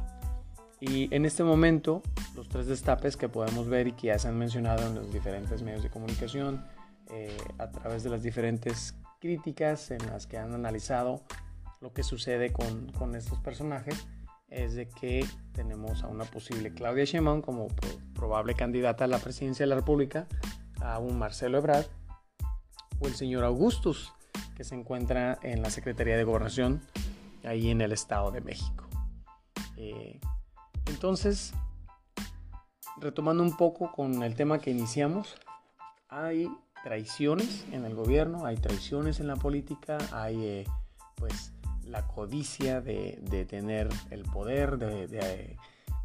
Y 0.79 1.13
en 1.13 1.25
este 1.25 1.43
momento, 1.43 2.01
los 2.35 2.49
tres 2.49 2.67
destapes 2.67 3.17
que 3.17 3.29
podemos 3.29 3.67
ver 3.67 3.87
y 3.87 3.91
que 3.93 4.07
ya 4.07 4.19
se 4.19 4.27
han 4.27 4.37
mencionado 4.37 4.85
en 4.87 4.95
los 4.95 5.11
diferentes 5.11 5.61
medios 5.61 5.83
de 5.83 5.89
comunicación, 5.89 6.65
eh, 7.09 7.37
a 7.59 7.69
través 7.69 8.03
de 8.03 8.09
las 8.09 8.23
diferentes 8.23 8.95
críticas 9.19 9.91
en 9.91 10.05
las 10.07 10.27
que 10.27 10.37
han 10.37 10.53
analizado 10.53 11.21
lo 11.81 11.93
que 11.93 12.03
sucede 12.03 12.51
con, 12.51 12.91
con 12.93 13.15
estos 13.15 13.39
personajes, 13.39 14.07
es 14.49 14.75
de 14.75 14.87
que 14.87 15.25
tenemos 15.53 16.03
a 16.03 16.07
una 16.07 16.23
posible 16.25 16.73
Claudia 16.73 17.03
Sheinbaum 17.05 17.41
como 17.41 17.67
probable 18.13 18.53
candidata 18.53 19.05
a 19.05 19.07
la 19.07 19.19
presidencia 19.19 19.65
de 19.65 19.69
la 19.69 19.75
República, 19.75 20.27
a 20.81 20.99
un 20.99 21.17
Marcelo 21.17 21.57
Ebrard 21.57 21.85
o 22.99 23.07
el 23.07 23.15
señor 23.15 23.43
Augustus, 23.43 24.13
que 24.55 24.63
se 24.63 24.75
encuentra 24.75 25.37
en 25.41 25.61
la 25.61 25.69
Secretaría 25.69 26.17
de 26.17 26.23
Gobernación, 26.23 26.81
ahí 27.43 27.69
en 27.69 27.81
el 27.81 27.91
Estado 27.91 28.31
de 28.31 28.41
México. 28.41 28.87
Eh, 29.77 30.19
entonces, 30.87 31.53
retomando 32.97 33.43
un 33.43 33.55
poco 33.55 33.91
con 33.91 34.23
el 34.23 34.35
tema 34.35 34.59
que 34.59 34.71
iniciamos, 34.71 35.35
hay 36.09 36.49
traiciones 36.83 37.65
en 37.71 37.85
el 37.85 37.95
gobierno, 37.95 38.45
hay 38.45 38.57
traiciones 38.57 39.19
en 39.19 39.27
la 39.27 39.35
política, 39.35 39.97
hay 40.11 40.45
eh, 40.45 40.65
pues 41.15 41.51
la 41.83 42.07
codicia 42.07 42.81
de, 42.81 43.45
tener 43.49 43.89
el 44.09 44.23
poder, 44.23 44.77
de, 44.77 45.07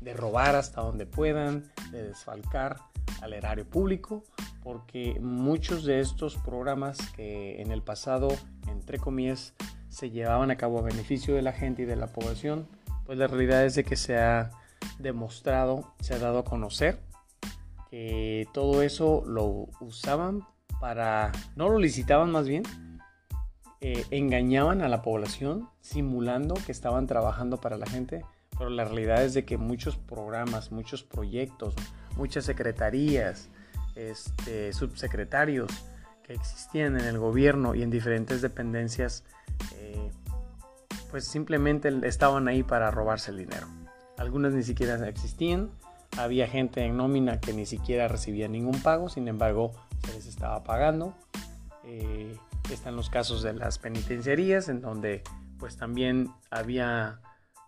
de, 0.00 0.14
robar 0.14 0.56
hasta 0.56 0.80
donde 0.80 1.06
puedan, 1.06 1.70
de 1.90 2.02
desfalcar 2.09 2.78
al 3.23 3.32
erario 3.32 3.66
público, 3.66 4.25
porque 4.62 5.18
muchos 5.20 5.85
de 5.85 6.00
estos 6.00 6.37
programas 6.37 6.99
que 7.12 7.61
en 7.62 7.70
el 7.70 7.82
pasado, 7.82 8.28
entre 8.68 8.99
comillas, 8.99 9.54
se 9.88 10.11
llevaban 10.11 10.50
a 10.50 10.56
cabo 10.56 10.78
a 10.78 10.82
beneficio 10.82 11.35
de 11.35 11.42
la 11.42 11.52
gente 11.52 11.82
y 11.82 11.85
de 11.87 11.97
la 11.97 12.06
población, 12.09 12.68
pues 13.06 13.18
la 13.18 13.26
realidad 13.26 13.64
es 13.64 13.75
de 13.75 13.85
que 13.85 13.97
se 13.97 14.18
ha 14.18 14.50
demostrado, 14.99 15.95
se 16.01 16.15
ha 16.15 16.19
dado 16.19 16.41
a 16.41 16.45
conocer 16.45 17.01
que 17.91 18.47
todo 18.53 18.83
eso 18.83 19.23
lo 19.27 19.69
usaban 19.81 20.47
para, 20.81 21.33
no 21.57 21.69
lo 21.69 21.79
licitaban 21.79 22.31
más 22.31 22.47
bien, 22.49 22.63
eh, 23.81 24.05
engañaban 24.11 24.83
a 24.83 24.89
la 24.89 25.03
población 25.03 25.69
simulando 25.81 26.55
que 26.55 26.73
estaban 26.73 27.07
trabajando 27.07 27.61
para 27.61 27.77
la 27.77 27.87
gente, 27.87 28.25
pero 28.57 28.71
la 28.71 28.85
realidad 28.85 29.25
es 29.25 29.35
de 29.35 29.45
que 29.45 29.57
muchos 29.57 29.97
programas, 29.97 30.71
muchos 30.71 31.03
proyectos, 31.03 31.75
muchas 32.17 32.45
secretarías, 32.45 33.49
este, 33.97 34.73
subsecretarios 34.73 35.71
que 36.23 36.35
existían 36.35 36.99
en 36.99 37.07
el 37.07 37.19
gobierno 37.19 37.75
y 37.75 37.83
en 37.83 37.91
diferentes 37.91 38.41
dependencias, 38.43 39.25
eh, 39.77 40.11
pues 41.11 41.27
simplemente 41.27 41.91
estaban 42.05 42.49
ahí 42.49 42.63
para 42.63 42.91
robarse 42.91 43.31
el 43.31 43.39
dinero. 43.39 43.67
Algunas 44.21 44.53
ni 44.53 44.62
siquiera 44.62 45.09
existían, 45.09 45.71
había 46.19 46.47
gente 46.47 46.85
en 46.85 46.99
nómina 46.99 47.41
que 47.41 47.55
ni 47.55 47.65
siquiera 47.65 48.07
recibía 48.07 48.49
ningún 48.49 48.83
pago, 48.83 49.09
sin 49.09 49.29
embargo 49.29 49.73
se 50.05 50.12
les 50.12 50.27
estaba 50.27 50.62
pagando. 50.62 51.15
Eh, 51.85 52.37
están 52.71 52.97
los 52.97 53.09
casos 53.09 53.43
de 53.43 53.55
las 53.55 53.79
penitenciarías, 53.79 54.69
en 54.69 54.83
donde 54.83 55.23
pues 55.59 55.79
también 55.79 56.29
había 56.50 57.21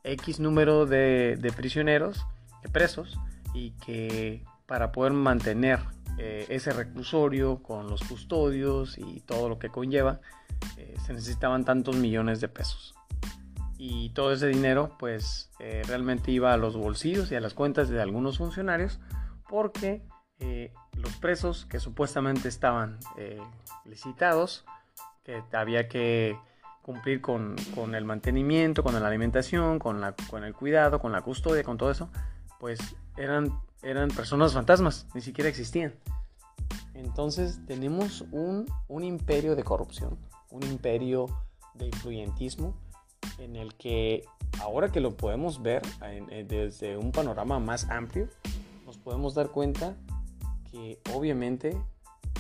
X 0.04 0.40
número 0.40 0.84
de, 0.84 1.52
prisioneros, 1.56 2.26
de 2.62 2.68
presos, 2.68 3.18
y 3.54 3.70
que 3.70 4.44
para 4.66 4.92
poder 4.92 5.14
mantener 5.14 5.80
eh, 6.18 6.44
ese 6.50 6.74
reclusorio 6.74 7.62
con 7.62 7.88
los 7.88 8.02
custodios 8.02 8.98
y 8.98 9.20
todo 9.20 9.48
lo 9.48 9.58
que 9.58 9.70
conlleva, 9.70 10.20
eh, 10.76 10.96
se 11.06 11.14
necesitaban 11.14 11.64
tantos 11.64 11.96
millones 11.96 12.42
de 12.42 12.48
pesos. 12.48 12.94
Y 13.84 14.10
todo 14.10 14.30
ese 14.30 14.46
dinero 14.46 14.94
pues 14.96 15.50
eh, 15.58 15.82
realmente 15.88 16.30
iba 16.30 16.52
a 16.52 16.56
los 16.56 16.76
bolsillos 16.76 17.32
y 17.32 17.34
a 17.34 17.40
las 17.40 17.52
cuentas 17.52 17.88
de 17.88 18.00
algunos 18.00 18.38
funcionarios 18.38 19.00
porque 19.48 20.02
los 20.96 21.16
presos 21.16 21.66
que 21.66 21.78
supuestamente 21.78 22.48
estaban 22.48 22.98
licitados, 23.84 24.64
que 25.22 25.40
había 25.52 25.88
que 25.88 26.36
cumplir 26.82 27.20
con, 27.20 27.56
el 27.94 28.04
mantenimiento, 28.04 28.82
con 28.82 29.00
la 29.00 29.06
alimentación, 29.06 29.78
con, 29.78 30.00
la, 30.00 30.14
con 30.28 30.44
el 30.44 30.54
cuidado, 30.54 31.00
con 31.00 31.12
la 31.12 31.22
custodia, 31.22 31.62
con 31.62 31.78
todo 31.78 31.90
eso, 31.90 32.10
pues 32.58 32.80
eran, 33.16 33.60
eran 33.82 34.08
personas 34.10 34.52
fantasmas, 34.52 35.06
ni 35.14 35.20
siquiera 35.20 35.48
existían. 35.48 35.94
Entonces 36.94 37.60
tenemos 37.66 38.24
un, 38.32 38.66
imperio 39.02 39.56
de 39.56 39.64
corrupción, 39.64 40.18
un 40.50 40.62
imperio 40.64 41.26
de 41.74 41.86
influyentismo 41.86 42.74
en 43.38 43.56
el 43.56 43.74
que 43.74 44.24
ahora 44.60 44.92
que 44.92 45.00
lo 45.00 45.16
podemos 45.16 45.62
ver 45.62 45.82
desde 46.46 46.96
un 46.96 47.12
panorama 47.12 47.58
más 47.58 47.88
amplio, 47.90 48.28
nos 48.86 48.98
podemos 48.98 49.34
dar 49.34 49.50
cuenta 49.50 49.96
que 50.70 50.98
obviamente 51.14 51.76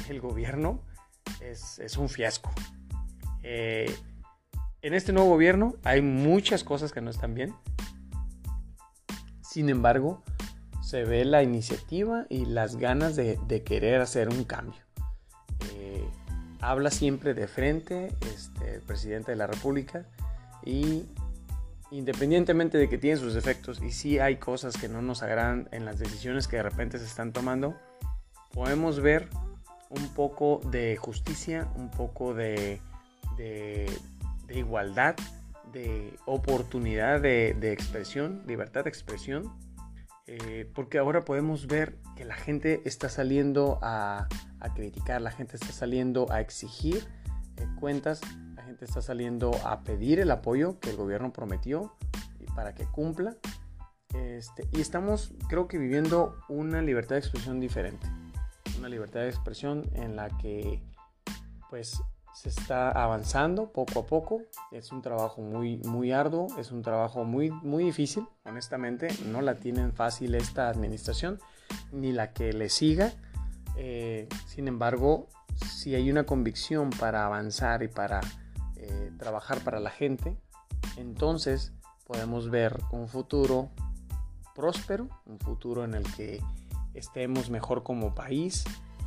el 0.08 0.20
gobierno 0.20 0.80
es, 1.40 1.96
un 1.96 2.08
fiasco. 2.08 2.50
Eh, 3.42 3.94
en 4.82 4.94
este 4.94 5.12
nuevo 5.12 5.30
gobierno 5.30 5.74
hay 5.84 6.02
muchas 6.02 6.64
cosas 6.64 6.92
que 6.92 7.00
no 7.00 7.10
están 7.10 7.34
bien. 7.34 7.54
Sin 9.42 9.68
embargo, 9.68 10.22
se 10.82 11.04
ve 11.04 11.24
la 11.24 11.42
iniciativa 11.42 12.26
y 12.28 12.46
las 12.46 12.76
ganas 12.76 13.16
de, 13.16 13.62
querer 13.64 14.00
hacer 14.00 14.28
un 14.28 14.44
cambio. 14.44 14.80
Eh, 15.74 16.06
habla 16.60 16.90
siempre 16.90 17.34
de 17.34 17.46
frente 17.46 18.14
este, 18.34 18.76
el 18.76 18.80
presidente 18.82 19.32
de 19.32 19.36
la 19.36 19.46
República 19.46 20.06
y 20.64 21.04
independientemente 21.90 22.78
de 22.78 22.88
que 22.88 22.98
tiene 22.98 23.18
sus 23.18 23.36
efectos 23.36 23.82
y 23.82 23.92
si 23.92 24.18
hay 24.18 24.36
cosas 24.36 24.76
que 24.76 24.88
no 24.88 25.02
nos 25.02 25.22
agradan 25.22 25.68
en 25.72 25.84
las 25.84 25.98
decisiones 25.98 26.48
que 26.48 26.56
de 26.56 26.62
repente 26.62 26.98
se 26.98 27.04
están 27.04 27.32
tomando, 27.32 27.76
podemos 28.52 29.00
ver 29.00 29.28
un 29.90 30.08
poco 30.14 30.60
de 30.70 30.96
justicia, 30.96 31.68
un 31.76 31.90
poco 31.90 32.34
de 32.34 32.80
igualdad, 34.48 35.16
de 35.72 36.18
oportunidad 36.26 37.20
de, 37.20 37.72
expresión, 37.72 38.42
libertad 38.46 38.84
de 38.84 38.90
expresión, 38.90 39.52
eh, 40.26 40.70
porque 40.74 40.98
ahora 40.98 41.24
podemos 41.24 41.66
ver 41.66 41.96
que 42.16 42.24
la 42.24 42.34
gente 42.34 42.82
está 42.84 43.08
saliendo 43.08 43.78
a, 43.82 44.28
criticar, 44.74 45.20
la 45.20 45.32
gente 45.32 45.56
está 45.56 45.72
saliendo 45.72 46.30
a 46.30 46.40
exigir 46.40 47.04
eh, 47.56 47.66
cuentas, 47.80 48.20
está 48.80 49.02
saliendo 49.02 49.52
a 49.64 49.82
pedir 49.82 50.20
el 50.20 50.30
apoyo 50.30 50.78
que 50.80 50.90
el 50.90 50.96
gobierno 50.96 51.32
prometió 51.32 51.94
para 52.54 52.74
que 52.74 52.86
cumpla. 52.86 53.36
Este, 54.14 54.68
y 54.72 54.80
estamos, 54.80 55.32
creo 55.48 55.68
que, 55.68 55.78
viviendo 55.78 56.36
una 56.48 56.82
libertad 56.82 57.16
de 57.16 57.20
expresión 57.20 57.60
diferente. 57.60 58.06
Una 58.78 58.88
libertad 58.88 59.20
de 59.20 59.28
expresión 59.28 59.88
en 59.94 60.16
la 60.16 60.28
que, 60.38 60.82
pues, 61.70 62.02
se 62.34 62.48
está 62.48 62.90
avanzando 62.90 63.72
poco 63.72 64.00
a 64.00 64.06
poco. 64.06 64.42
Es 64.70 64.92
un 64.92 65.02
trabajo 65.02 65.42
muy, 65.42 65.78
muy 65.78 66.12
arduo, 66.12 66.48
es 66.58 66.72
un 66.72 66.82
trabajo 66.82 67.24
muy, 67.24 67.50
muy 67.50 67.84
difícil, 67.84 68.26
honestamente. 68.44 69.08
No 69.26 69.42
la 69.42 69.56
tienen 69.56 69.92
fácil 69.92 70.34
esta 70.34 70.68
administración, 70.68 71.38
ni 71.92 72.12
la 72.12 72.32
que 72.32 72.52
le 72.52 72.68
siga. 72.68 73.12
Eh, 73.76 74.28
sin 74.46 74.68
embargo, 74.68 75.28
si 75.56 75.94
hay 75.94 76.10
una 76.10 76.24
convicción 76.24 76.90
para 76.90 77.24
avanzar 77.26 77.82
y 77.82 77.88
para 77.88 78.20
eh, 78.82 79.12
trabajar 79.18 79.60
para 79.60 79.80
la 79.80 79.90
gente, 79.90 80.36
entonces 80.96 81.72
podemos 82.06 82.50
ver 82.50 82.78
un 82.90 83.08
futuro 83.08 83.70
próspero, 84.54 85.08
un 85.26 85.38
futuro 85.38 85.84
en 85.84 85.94
el 85.94 86.04
que 86.14 86.42
estemos 86.94 87.50
mejor 87.50 87.82
como 87.82 88.14
país, 88.14 88.64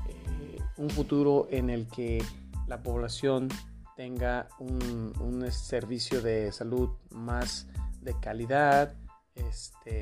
eh, 0.07 0.59
un 0.77 0.89
futuro 0.89 1.47
en 1.51 1.69
el 1.69 1.87
que 1.87 2.23
la 2.67 2.81
población 2.81 3.49
tenga 3.95 4.47
un, 4.59 5.45
servicio 5.51 6.21
de 6.21 6.51
salud 6.51 6.89
más 7.11 7.67
de 8.01 8.19
calidad, 8.19 8.93
este, 9.35 10.01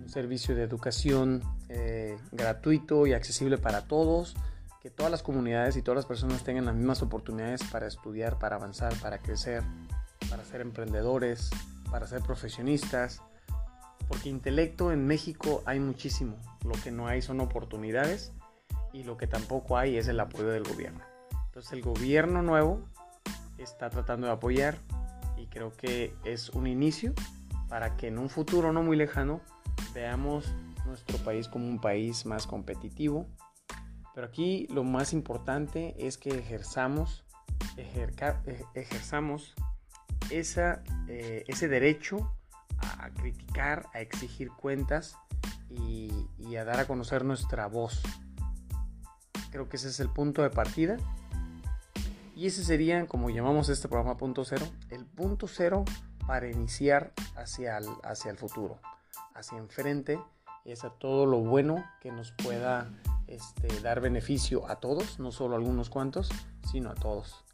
un 0.00 0.08
servicio 0.08 0.54
de 0.54 0.62
educación 0.62 1.42
eh, 1.68 2.16
gratuito 2.32 3.06
y 3.06 3.12
accesible 3.12 3.58
para 3.58 3.82
todos, 3.82 4.36
que 4.80 4.90
todas 4.90 5.10
las 5.12 5.22
comunidades 5.22 5.76
y 5.76 5.82
todas 5.82 5.96
las 5.96 6.06
personas 6.06 6.42
tengan 6.42 6.64
las 6.64 6.74
mismas 6.74 7.02
oportunidades 7.02 7.62
para 7.64 7.86
estudiar, 7.86 8.38
para 8.38 8.56
avanzar, 8.56 8.94
para 9.00 9.18
crecer, 9.18 9.62
para 10.30 10.44
ser 10.44 10.62
emprendedores, 10.62 11.50
para 11.90 12.06
ser 12.06 12.22
profesionistas, 12.22 13.22
porque 14.08 14.28
intelecto 14.28 14.90
en 14.90 15.06
México 15.06 15.62
hay 15.66 15.80
muchísimo, 15.80 16.36
lo 16.64 16.72
que 16.82 16.90
no 16.90 17.06
hay 17.06 17.22
son 17.22 17.40
oportunidades 17.40 18.32
y 18.92 19.04
lo 19.04 19.16
que 19.16 19.26
tampoco 19.26 19.76
hay 19.76 19.98
es 19.98 20.08
el 20.08 20.18
apoyo 20.18 20.48
del 20.48 20.64
gobierno. 20.64 21.00
Entonces 21.46 21.72
el 21.72 21.82
gobierno 21.82 22.42
nuevo 22.42 22.80
está 23.58 23.90
tratando 23.90 24.26
de 24.26 24.32
apoyar 24.32 24.78
y 25.36 25.46
creo 25.46 25.76
que 25.76 26.14
es 26.24 26.50
un 26.50 26.66
inicio 26.66 27.12
para 27.68 27.96
que 27.96 28.08
en 28.08 28.18
un 28.18 28.30
futuro 28.30 28.72
no 28.72 28.82
muy 28.82 28.96
lejano 28.96 29.40
veamos 29.94 30.52
nuestro 30.86 31.18
país 31.18 31.48
como 31.48 31.68
un 31.68 31.80
país 31.80 32.26
más 32.26 32.46
competitivo. 32.46 33.26
Pero 34.14 34.26
aquí 34.26 34.66
lo 34.70 34.84
más 34.84 35.12
importante 35.12 35.94
es 35.98 36.18
que 36.18 36.30
ejerzamos, 36.30 37.24
ejerzamos 38.74 39.54
esa, 40.30 40.82
eh, 41.08 41.44
ese 41.46 41.68
derecho 41.68 42.32
a 42.78 43.10
criticar, 43.10 43.86
a 43.92 44.00
exigir 44.00 44.50
cuentas 44.50 45.16
y, 45.68 46.10
y 46.38 46.56
a 46.56 46.64
dar 46.64 46.80
a 46.80 46.86
conocer 46.86 47.24
nuestra 47.24 47.66
voz. 47.66 48.02
Creo 49.50 49.68
que 49.68 49.76
ese 49.76 49.88
es 49.88 50.00
el 50.00 50.08
punto 50.08 50.42
de 50.42 50.50
partida. 50.50 50.96
Y 52.34 52.46
ese 52.46 52.64
sería, 52.64 53.06
como 53.06 53.28
llamamos 53.28 53.68
este 53.68 53.88
programa 53.88 54.16
punto 54.16 54.44
cero, 54.44 54.66
el 54.88 55.04
punto 55.04 55.46
cero 55.46 55.84
para 56.26 56.48
iniciar 56.48 57.12
hacia 57.36 57.76
el, 57.76 57.86
hacia 58.02 58.30
el 58.30 58.38
futuro, 58.38 58.80
hacia 59.34 59.58
enfrente, 59.58 60.18
es 60.64 60.84
a 60.84 60.90
todo 60.90 61.26
lo 61.26 61.40
bueno 61.40 61.84
que 62.00 62.12
nos 62.12 62.32
pueda 62.32 62.90
este, 63.30 63.80
dar 63.80 64.00
beneficio 64.00 64.68
a 64.68 64.80
todos, 64.80 65.18
no 65.18 65.32
solo 65.32 65.54
a 65.54 65.58
algunos 65.58 65.88
cuantos, 65.88 66.28
sino 66.70 66.90
a 66.90 66.94
todos. 66.94 67.44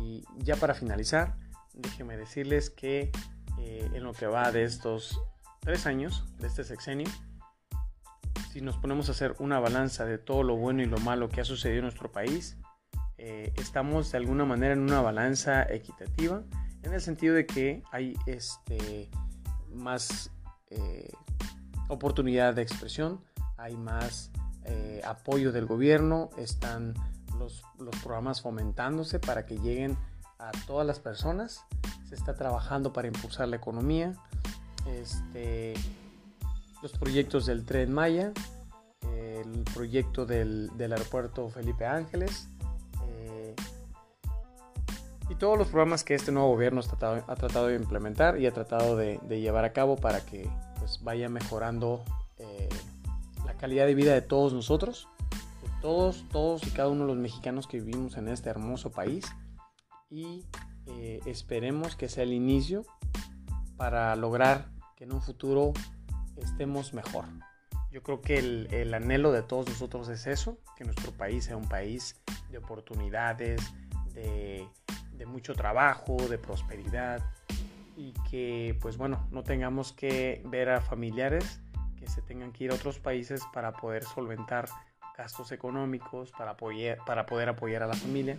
Y 0.00 0.24
ya 0.36 0.56
para 0.56 0.74
finalizar, 0.74 1.36
déjenme 1.72 2.16
decirles 2.16 2.70
que 2.70 3.10
eh, 3.58 3.90
en 3.92 4.04
lo 4.04 4.12
que 4.12 4.26
va 4.26 4.52
de 4.52 4.64
estos 4.64 5.20
tres 5.60 5.86
años, 5.86 6.24
de 6.38 6.46
este 6.46 6.62
sexenio, 6.62 7.08
si 8.52 8.60
nos 8.60 8.76
ponemos 8.76 9.08
a 9.08 9.12
hacer 9.12 9.34
una 9.38 9.58
balanza 9.60 10.04
de 10.04 10.18
todo 10.18 10.42
lo 10.42 10.56
bueno 10.56 10.82
y 10.82 10.86
lo 10.86 10.98
malo 10.98 11.28
que 11.28 11.40
ha 11.40 11.44
sucedido 11.44 11.78
en 11.78 11.84
nuestro 11.84 12.12
país, 12.12 12.58
eh, 13.16 13.52
estamos 13.56 14.12
de 14.12 14.18
alguna 14.18 14.44
manera 14.44 14.74
en 14.74 14.80
una 14.80 15.00
balanza 15.00 15.62
equitativa, 15.62 16.42
en 16.82 16.92
el 16.92 17.00
sentido 17.00 17.34
de 17.34 17.46
que 17.46 17.82
hay 17.92 18.14
este, 18.26 19.08
más 19.70 20.30
eh, 20.68 21.10
oportunidad 21.88 22.54
de 22.54 22.62
expresión, 22.62 23.24
hay 23.56 23.76
más 23.76 24.30
eh, 24.64 25.02
apoyo 25.04 25.52
del 25.52 25.66
gobierno, 25.66 26.30
están 26.36 26.94
los, 27.38 27.62
los 27.78 27.96
programas 28.02 28.40
fomentándose 28.40 29.18
para 29.18 29.46
que 29.46 29.58
lleguen 29.58 29.96
a 30.38 30.50
todas 30.66 30.86
las 30.86 31.00
personas, 31.00 31.64
se 32.08 32.14
está 32.14 32.34
trabajando 32.34 32.92
para 32.92 33.08
impulsar 33.08 33.48
la 33.48 33.56
economía, 33.56 34.14
este, 34.86 35.74
los 36.82 36.92
proyectos 36.92 37.46
del 37.46 37.64
tren 37.64 37.92
Maya, 37.92 38.32
el 39.02 39.64
proyecto 39.74 40.26
del, 40.26 40.70
aeropuerto 40.78 41.48
Felipe 41.48 41.86
Ángeles 41.86 42.48
eh, 43.08 43.54
y 45.28 45.34
todos 45.36 45.58
los 45.58 45.68
programas 45.68 46.04
que 46.04 46.14
este 46.14 46.32
nuevo 46.32 46.48
gobierno 46.48 46.80
ha 46.80 47.36
tratado, 47.36 47.66
de 47.66 47.76
implementar 47.76 48.38
y 48.40 48.46
ha 48.46 48.52
tratado 48.52 48.96
de, 48.96 49.18
llevar 49.28 49.64
a 49.64 49.72
cabo 49.72 49.96
para 49.96 50.24
que 50.24 50.48
pues, 50.78 51.02
vaya 51.02 51.28
mejorando 51.28 52.04
calidad 53.62 53.86
de 53.86 53.94
vida 53.94 54.12
de 54.12 54.22
todos 54.22 54.52
nosotros, 54.52 55.06
de 55.62 55.68
todos, 55.80 56.24
todos 56.32 56.66
y 56.66 56.70
cada 56.70 56.88
uno 56.88 57.02
de 57.02 57.14
los 57.14 57.16
mexicanos 57.16 57.68
que 57.68 57.78
vivimos 57.78 58.16
en 58.16 58.26
este 58.26 58.50
hermoso 58.50 58.90
país 58.90 59.24
y 60.10 60.44
eh, 60.86 61.20
esperemos 61.26 61.94
que 61.94 62.08
sea 62.08 62.24
el 62.24 62.32
inicio 62.32 62.84
para 63.76 64.16
lograr 64.16 64.68
que 64.96 65.04
en 65.04 65.12
un 65.12 65.22
futuro 65.22 65.74
estemos 66.38 66.92
mejor. 66.92 67.26
Yo 67.92 68.02
creo 68.02 68.20
que 68.20 68.40
el, 68.40 68.94
anhelo 68.94 69.30
de 69.30 69.44
todos 69.44 69.68
nosotros 69.68 70.08
es 70.08 70.26
eso, 70.26 70.58
que 70.76 70.82
nuestro 70.82 71.12
país 71.12 71.44
sea 71.44 71.56
un 71.56 71.68
país 71.68 72.20
de 72.50 72.58
oportunidades, 72.58 73.62
de, 74.12 74.66
mucho 75.24 75.54
trabajo, 75.54 76.16
de 76.16 76.36
prosperidad 76.36 77.22
y 77.96 78.12
que 78.28 78.76
pues 78.82 78.96
bueno, 78.96 79.28
no 79.30 79.44
tengamos 79.44 79.92
que 79.92 80.42
ver 80.46 80.68
a 80.68 80.80
familiares 80.80 81.60
que 82.02 82.10
se 82.10 82.20
tengan 82.20 82.50
que 82.50 82.64
ir 82.64 82.72
a 82.72 82.74
otros 82.74 82.98
países 82.98 83.42
para 83.52 83.72
poder 83.74 84.02
solventar 84.02 84.68
gastos 85.16 85.52
económicos, 85.52 86.32
para, 86.32 86.52
apoyar, 86.52 86.98
para 87.06 87.26
poder 87.26 87.48
apoyar 87.48 87.84
a 87.84 87.86
la 87.86 87.94
familia, 87.94 88.36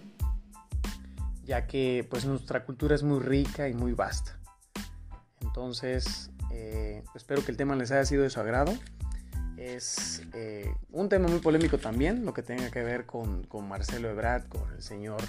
ya 1.45 1.65
que 1.65 2.05
pues 2.09 2.25
nuestra 2.25 2.65
cultura 2.65 2.93
es 2.93 3.03
muy 3.03 3.21
rica 3.21 3.69
y 3.69 3.73
muy 3.73 3.93
vasta. 3.93 4.37
Entonces, 5.39 6.29
eh, 6.51 7.03
espero 7.15 7.45
que 7.45 7.51
el 7.51 7.57
tema 7.57 7.75
les 7.77 7.91
haya 7.91 8.03
sido 8.03 8.23
de 8.23 8.29
su 8.29 8.41
agrado. 8.41 8.73
Es 9.55 10.23
eh, 10.33 10.69
un 10.91 11.07
tema 11.07 11.29
muy 11.29 11.39
polémico 11.39 11.77
también, 11.77 12.25
lo 12.25 12.33
que 12.33 12.43
tenga 12.43 12.69
que 12.69 12.83
ver 12.83 13.05
con, 13.05 13.47
Marcelo 13.65 14.09
Ebrard, 14.09 14.49
con 14.49 14.69
el 14.73 14.81
señor 14.81 15.21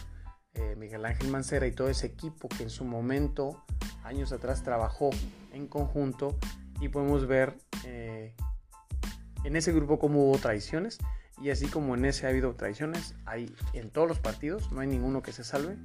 eh, 0.54 0.74
Miguel 0.76 1.04
Ángel 1.04 1.28
Mancera 1.28 1.68
y 1.68 1.72
todo 1.72 1.88
ese 1.88 2.08
equipo 2.08 2.48
que 2.48 2.64
en 2.64 2.70
su 2.70 2.84
momento, 2.84 3.62
años 4.02 4.32
atrás, 4.32 4.64
trabajó 4.64 5.10
en 5.52 5.68
conjunto 5.68 6.36
y 6.80 6.88
podemos 6.88 7.26
ver 7.26 7.56
en 7.84 9.56
ese 9.56 9.72
grupo 9.72 9.98
cómo 9.98 10.24
hubo 10.24 10.38
traiciones 10.38 10.98
y 11.42 11.50
así 11.50 11.66
como 11.66 11.94
en 11.94 12.04
ese 12.04 12.26
ha 12.26 12.30
habido 12.30 12.54
traiciones, 12.54 13.14
hay 13.26 13.54
en 13.72 13.90
todos 13.90 14.08
los 14.08 14.18
partidos, 14.18 14.70
no 14.72 14.80
hay 14.80 14.86
ninguno 14.86 15.22
que 15.22 15.32
se 15.32 15.44
salve, 15.44 15.76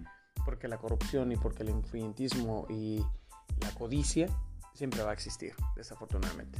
porque 0.46 0.68
la 0.68 0.78
corrupción 0.78 1.32
y 1.32 1.36
porque 1.36 1.64
el 1.64 1.70
influyentismo 1.70 2.68
y 2.70 3.04
la 3.60 3.72
codicia 3.72 4.28
siempre 4.74 5.02
va 5.02 5.12
a 5.12 5.14
existir, 5.14 5.54
desafortunadamente. 5.76 6.60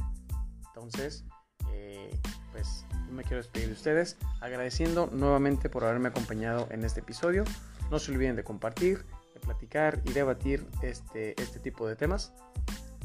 Entonces, 0.68 1.24
eh, 1.72 2.10
pues 2.52 2.84
me 3.10 3.22
quiero 3.22 3.38
despedir 3.38 3.68
de 3.68 3.74
ustedes 3.74 4.16
agradeciendo 4.40 5.08
nuevamente 5.12 5.68
por 5.68 5.84
haberme 5.84 6.08
acompañado 6.08 6.68
en 6.70 6.84
este 6.84 7.00
episodio. 7.00 7.44
No 7.90 7.98
se 7.98 8.12
olviden 8.12 8.36
de 8.36 8.44
compartir, 8.44 9.04
de 9.34 9.40
platicar 9.40 10.00
y 10.04 10.12
debatir 10.12 10.66
este, 10.82 11.40
este 11.40 11.60
tipo 11.60 11.86
de 11.88 11.96
temas. 11.96 12.32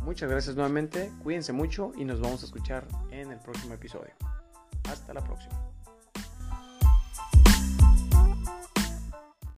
Muchas 0.05 0.29
gracias 0.29 0.55
nuevamente, 0.55 1.11
cuídense 1.23 1.51
mucho 1.51 1.91
y 1.97 2.05
nos 2.05 2.21
vamos 2.21 2.43
a 2.43 2.45
escuchar 2.45 2.87
en 3.09 3.31
el 3.31 3.39
próximo 3.39 3.73
episodio. 3.73 4.13
Hasta 4.87 5.15
la 5.15 5.21
próxima. 5.21 5.74